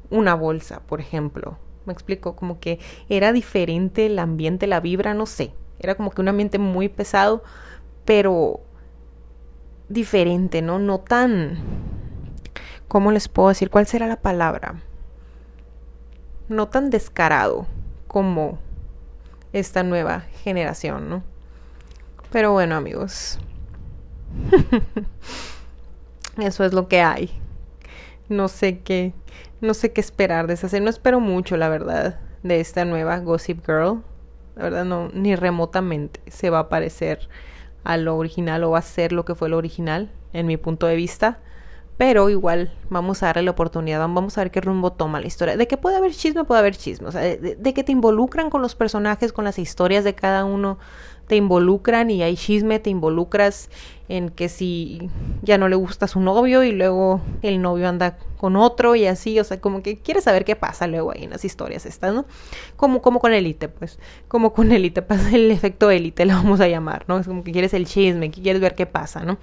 una 0.09 0.35
bolsa, 0.35 0.81
por 0.81 0.99
ejemplo. 0.99 1.57
Me 1.85 1.93
explico, 1.93 2.35
como 2.35 2.59
que 2.59 2.79
era 3.09 3.31
diferente 3.31 4.05
el 4.05 4.19
ambiente, 4.19 4.67
la 4.67 4.79
vibra, 4.79 5.13
no 5.13 5.25
sé. 5.25 5.53
Era 5.79 5.95
como 5.95 6.11
que 6.11 6.21
un 6.21 6.27
ambiente 6.27 6.59
muy 6.59 6.89
pesado, 6.89 7.43
pero 8.05 8.61
diferente, 9.89 10.61
¿no? 10.61 10.79
No 10.79 10.99
tan... 10.99 11.59
¿Cómo 12.87 13.11
les 13.11 13.27
puedo 13.27 13.49
decir? 13.49 13.69
¿Cuál 13.69 13.87
será 13.87 14.07
la 14.07 14.21
palabra? 14.21 14.81
No 16.47 16.67
tan 16.67 16.89
descarado 16.91 17.65
como 18.07 18.59
esta 19.53 19.83
nueva 19.83 20.21
generación, 20.43 21.09
¿no? 21.09 21.23
Pero 22.31 22.51
bueno, 22.51 22.75
amigos. 22.75 23.39
Eso 26.37 26.63
es 26.63 26.73
lo 26.73 26.87
que 26.87 27.01
hay. 27.01 27.31
No 28.27 28.47
sé 28.47 28.79
qué, 28.79 29.13
no 29.61 29.73
sé 29.73 29.93
qué 29.93 30.01
esperar 30.01 30.47
de 30.47 30.55
esa. 30.55 30.79
No 30.79 30.89
espero 30.89 31.19
mucho, 31.19 31.57
la 31.57 31.69
verdad, 31.69 32.19
de 32.43 32.59
esta 32.59 32.85
nueva 32.85 33.19
Gossip 33.19 33.65
Girl. 33.65 34.03
La 34.55 34.63
verdad, 34.63 34.85
no, 34.85 35.09
ni 35.13 35.35
remotamente 35.35 36.21
se 36.27 36.49
va 36.49 36.59
a 36.59 36.69
parecer 36.69 37.29
a 37.83 37.97
lo 37.97 38.17
original 38.17 38.63
o 38.63 38.71
va 38.71 38.79
a 38.79 38.81
ser 38.81 39.11
lo 39.11 39.25
que 39.25 39.35
fue 39.35 39.49
lo 39.49 39.57
original, 39.57 40.11
en 40.33 40.47
mi 40.47 40.57
punto 40.57 40.87
de 40.87 40.95
vista. 40.95 41.39
Pero 41.97 42.29
igual 42.29 42.73
vamos 42.89 43.23
a 43.23 43.27
darle 43.27 43.43
la 43.43 43.51
oportunidad, 43.51 43.99
vamos 43.99 44.37
a 44.37 44.41
ver 44.41 44.51
qué 44.51 44.59
rumbo 44.59 44.91
toma 44.91 45.21
la 45.21 45.27
historia. 45.27 45.55
De 45.55 45.67
que 45.67 45.77
puede 45.77 45.95
haber 45.95 46.11
chisme, 46.11 46.43
puede 46.43 46.59
haber 46.59 46.75
chisme. 46.75 47.07
O 47.07 47.11
sea, 47.11 47.21
de, 47.21 47.73
que 47.73 47.83
te 47.85 47.93
involucran 47.93 48.49
con 48.49 48.61
los 48.61 48.75
personajes, 48.75 49.31
con 49.31 49.45
las 49.45 49.57
historias 49.59 50.03
de 50.03 50.13
cada 50.13 50.43
uno, 50.43 50.77
te 51.27 51.35
involucran 51.35 52.11
y 52.11 52.23
hay 52.23 52.35
chisme, 52.35 52.79
te 52.79 52.89
involucras 52.89 53.69
en 54.07 54.29
que 54.29 54.49
si 54.49 55.09
ya 55.41 55.57
no 55.57 55.67
le 55.67 55.75
gusta 55.75 56.07
su 56.07 56.19
novio 56.19 56.63
y 56.63 56.71
luego 56.71 57.21
el 57.41 57.61
novio 57.61 57.87
anda 57.89 58.17
con 58.37 58.55
otro 58.55 58.95
y 58.95 59.07
así, 59.07 59.39
o 59.39 59.43
sea, 59.43 59.59
como 59.59 59.81
que 59.81 59.97
quieres 59.97 60.25
saber 60.25 60.45
qué 60.45 60.55
pasa 60.55 60.85
luego 60.85 61.11
ahí 61.11 61.23
en 61.23 61.31
las 61.31 61.43
historias 61.43 61.85
estas, 61.85 62.13
¿no? 62.13 62.25
Como, 62.75 63.01
como 63.01 63.19
con 63.19 63.33
élite, 63.33 63.69
pues, 63.69 63.97
como 64.27 64.53
con 64.53 64.71
élite, 64.71 65.01
pasa 65.03 65.35
el 65.35 65.49
efecto 65.49 65.89
élite, 65.89 66.25
lo 66.25 66.33
vamos 66.33 66.59
a 66.59 66.67
llamar, 66.67 67.05
¿no? 67.07 67.17
Es 67.17 67.27
como 67.27 67.43
que 67.43 67.51
quieres 67.51 67.73
el 67.73 67.87
chisme, 67.87 68.29
que 68.29 68.41
quieres 68.41 68.61
ver 68.61 68.75
qué 68.75 68.85
pasa, 68.85 69.21
¿no? 69.21 69.37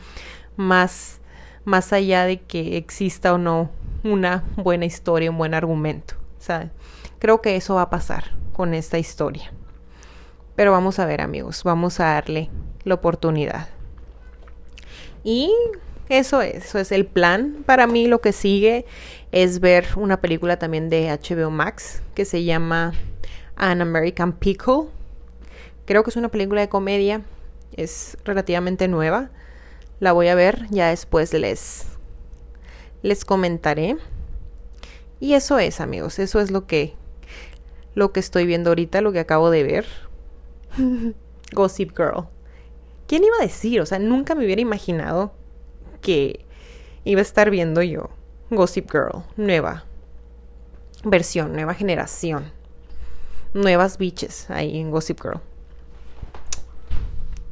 Más 0.57 1.21
más 1.65 1.93
allá 1.93 2.25
de 2.25 2.41
que 2.41 2.77
exista 2.77 3.33
o 3.33 3.39
no 3.39 3.71
una 4.05 4.45
buena 4.57 4.85
historia, 4.85 5.31
un 5.31 5.39
buen 5.39 5.55
argumento. 5.55 6.15
O 6.39 6.43
sea, 6.43 6.71
creo 7.19 7.41
que 7.41 7.57
eso 7.57 7.77
va 7.77 7.83
a 7.83 7.91
pasar 7.91 8.33
con 8.53 8.75
esta 8.75 8.99
historia. 8.99 9.53
Pero 10.57 10.73
vamos 10.73 10.99
a 10.99 11.07
ver, 11.07 11.21
amigos, 11.21 11.65
vamos 11.65 12.01
a 12.01 12.05
darle 12.05 12.51
la 12.85 12.95
oportunidad. 12.95 13.69
Y 15.25 15.53
eso 16.09 16.43
es, 16.43 16.67
eso 16.67 16.79
es 16.79 16.93
el 16.93 17.07
plan. 17.07 17.63
Para 17.65 17.87
mí 17.87 18.07
lo 18.07 18.21
que 18.21 18.33
sigue 18.33 18.85
es 19.31 19.61
ver 19.61 19.87
una 19.97 20.21
película 20.21 20.59
también 20.59 20.91
de 20.91 21.09
HBO 21.11 21.51
Max 21.51 22.03
que 22.15 22.25
se 22.25 22.45
llama 22.45 22.93
An 23.57 23.81
American 23.81 24.33
Pickle. 24.33 24.89
Creo 25.87 26.05
que 26.05 26.11
es 26.11 26.17
una 26.17 26.29
película 26.29 26.61
de 26.61 26.69
comedia, 26.69 27.23
es 27.77 28.17
relativamente 28.25 28.89
nueva. 28.89 29.31
La 30.01 30.13
voy 30.13 30.29
a 30.29 30.35
ver, 30.35 30.67
ya 30.71 30.89
después 30.89 31.33
les, 31.33 31.87
les 33.03 33.25
comentaré. 33.25 33.97
Y 35.19 35.35
eso 35.35 35.59
es, 35.59 35.81
amigos, 35.81 36.19
eso 36.19 36.41
es 36.41 36.51
lo 36.51 36.67
que, 36.67 36.95
lo 37.95 38.13
que 38.13 38.21
estoy 38.21 38.45
viendo 38.45 38.71
ahorita, 38.71 39.01
lo 39.01 39.13
que 39.13 39.21
acabo 39.21 39.51
de 39.51 39.63
ver. 39.63 39.87
Gossip 41.53 41.97
Girl. 41.97 42.29
¿Quién 43.07 43.25
iba 43.25 43.37
a 43.39 43.43
decir? 43.43 43.81
O 43.81 43.87
sea, 43.87 43.99
nunca 43.99 44.35
me 44.35 44.45
hubiera 44.45 44.63
imaginado 44.63 45.35
que 46.01 46.47
iba 47.05 47.21
a 47.21 47.23
estar 47.23 47.51
viendo 47.51 47.83
yo 47.83 48.11
Gossip 48.51 48.91
Girl, 48.91 49.25
nueva 49.37 49.85
versión, 51.05 51.53
nueva 51.53 51.75
generación. 51.75 52.53
Nuevas 53.55 53.99
bitches 53.99 54.49
ahí 54.51 54.79
en 54.79 54.91
Gossip 54.91 55.21
Girl. 55.21 55.41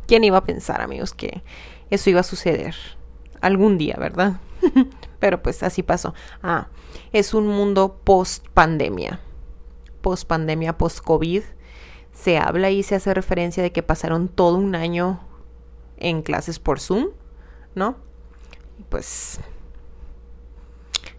¿Quién 0.07 0.25
iba 0.25 0.39
a 0.39 0.45
pensar, 0.45 0.81
amigos, 0.81 1.13
que 1.13 1.43
eso 1.91 2.11
iba 2.11 2.21
a 2.21 2.25
suceder 2.25 2.75
algún 3.41 3.79
día, 3.79 3.97
¿verdad? 3.99 4.41
Pero 5.21 5.43
pues 5.43 5.63
así 5.63 5.83
pasó. 5.83 6.15
Ah, 6.43 6.69
es 7.13 7.35
un 7.35 7.47
mundo 7.47 8.01
post 8.03 8.47
pandemia. 8.55 9.21
Post 10.01 10.27
pandemia, 10.27 10.79
post 10.79 11.01
COVID. 11.01 11.43
Se 12.13 12.39
habla 12.39 12.71
y 12.71 12.83
se 12.83 12.97
hace 12.97 13.15
referencia 13.15 13.63
de 13.63 13.73
que 13.73 13.83
pasaron 13.83 14.29
todo 14.29 14.57
un 14.57 14.75
año 14.75 15.21
en 15.97 16.23
clases 16.23 16.59
por 16.59 16.81
Zoom, 16.81 17.09
¿no? 17.75 17.97
Pues 18.89 19.41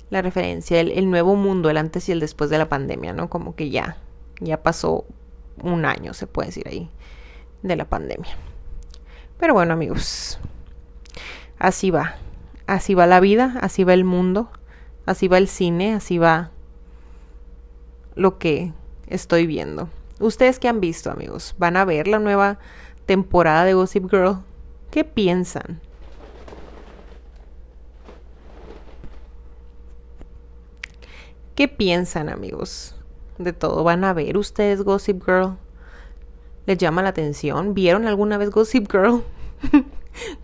la 0.10 0.22
referencia, 0.22 0.80
el, 0.80 0.92
el, 0.92 1.10
nuevo 1.10 1.36
mundo, 1.36 1.70
el 1.70 1.78
antes 1.78 2.10
y 2.10 2.12
el 2.12 2.20
después 2.20 2.50
de 2.50 2.58
la 2.58 2.68
pandemia, 2.68 3.14
¿no? 3.14 3.30
Como 3.30 3.56
que 3.56 3.70
ya, 3.70 3.98
ya 4.40 4.62
pasó 4.62 5.06
un 5.64 5.86
año, 5.86 6.14
se 6.14 6.28
puede 6.28 6.48
decir 6.48 6.68
ahí, 6.68 6.90
de 7.62 7.76
la 7.76 7.86
pandemia. 7.86 8.36
Pero 9.40 9.54
bueno, 9.54 9.74
amigos, 9.74 10.40
así 11.58 11.92
va. 11.92 12.16
Así 12.68 12.94
va 12.94 13.08
la 13.08 13.20
vida, 13.20 13.56
así 13.62 13.84
va 13.84 13.94
el 13.94 14.04
mundo, 14.04 14.50
así 15.06 15.28
va 15.28 15.38
el 15.38 15.48
cine, 15.48 15.94
así 15.94 16.18
va 16.18 16.52
lo 18.16 18.38
que 18.38 18.72
estoy 19.08 19.48
viendo. 19.48 19.90
Ustedes 20.22 20.60
que 20.60 20.68
han 20.68 20.80
visto, 20.80 21.12
amigos, 21.12 21.56
van 21.58 21.76
a 21.78 21.86
ver 21.86 22.08
la 22.08 22.20
nueva 22.20 22.60
temporada 23.06 23.66
de 23.66 23.74
Gossip 23.74 24.10
Girl. 24.10 24.38
¿Qué 24.92 25.04
piensan? 25.04 25.82
¿Qué 31.56 31.68
piensan, 31.68 32.30
amigos? 32.30 32.96
De 33.38 33.52
todo, 33.52 33.84
¿van 33.84 34.04
a 34.04 34.14
ver 34.14 34.38
ustedes 34.38 34.84
Gossip 34.84 35.24
Girl? 35.26 35.58
¿Les 36.66 36.78
llama 36.78 37.02
la 37.02 37.10
atención? 37.10 37.74
¿Vieron 37.74 38.08
alguna 38.08 38.38
vez 38.38 38.52
Gossip 38.52 38.92
Girl? 38.92 39.24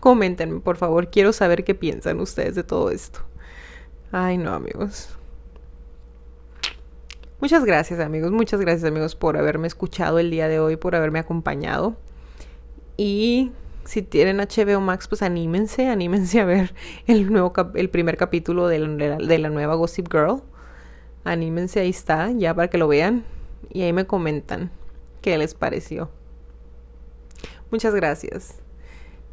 Coméntenme, 0.00 0.60
por 0.60 0.76
favor, 0.76 1.10
quiero 1.10 1.32
saber 1.32 1.64
qué 1.64 1.74
piensan 1.74 2.20
ustedes 2.20 2.54
de 2.54 2.64
todo 2.64 2.90
esto. 2.90 3.20
Ay, 4.10 4.38
no, 4.38 4.52
amigos. 4.54 5.17
Muchas 7.40 7.64
gracias, 7.64 8.00
amigos. 8.00 8.32
Muchas 8.32 8.60
gracias, 8.60 8.84
amigos, 8.84 9.14
por 9.14 9.36
haberme 9.36 9.68
escuchado 9.68 10.18
el 10.18 10.30
día 10.30 10.48
de 10.48 10.58
hoy, 10.58 10.76
por 10.76 10.96
haberme 10.96 11.20
acompañado. 11.20 11.96
Y 12.96 13.52
si 13.84 14.02
tienen 14.02 14.38
HBO 14.38 14.80
Max, 14.80 15.06
pues 15.06 15.22
anímense, 15.22 15.88
anímense 15.88 16.40
a 16.40 16.44
ver 16.44 16.74
el, 17.06 17.32
nuevo 17.32 17.52
el 17.74 17.90
primer 17.90 18.16
capítulo 18.16 18.66
de 18.66 18.80
la, 18.80 19.16
de 19.16 19.38
la 19.38 19.50
nueva 19.50 19.76
Gossip 19.76 20.08
Girl. 20.10 20.42
Anímense, 21.24 21.80
ahí 21.80 21.90
está, 21.90 22.30
ya 22.32 22.54
para 22.54 22.68
que 22.68 22.78
lo 22.78 22.88
vean. 22.88 23.24
Y 23.70 23.82
ahí 23.82 23.92
me 23.92 24.06
comentan 24.06 24.70
qué 25.22 25.38
les 25.38 25.54
pareció. 25.54 26.10
Muchas 27.70 27.94
gracias. 27.94 28.56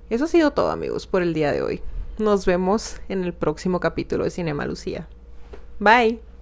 Eso 0.10 0.26
ha 0.26 0.28
sido 0.28 0.52
todo, 0.52 0.70
amigos, 0.70 1.08
por 1.08 1.24
el 1.24 1.34
día 1.34 1.52
de 1.52 1.63
hoy. 1.63 1.82
Nos 2.20 2.46
vemos 2.46 3.02
en 3.10 3.24
el 3.24 3.34
próximo 3.34 3.80
capítulo 3.80 4.26
de 4.26 4.30
Cinema 4.30 4.65
Lucía. 4.65 5.08
Bye. 5.80 6.35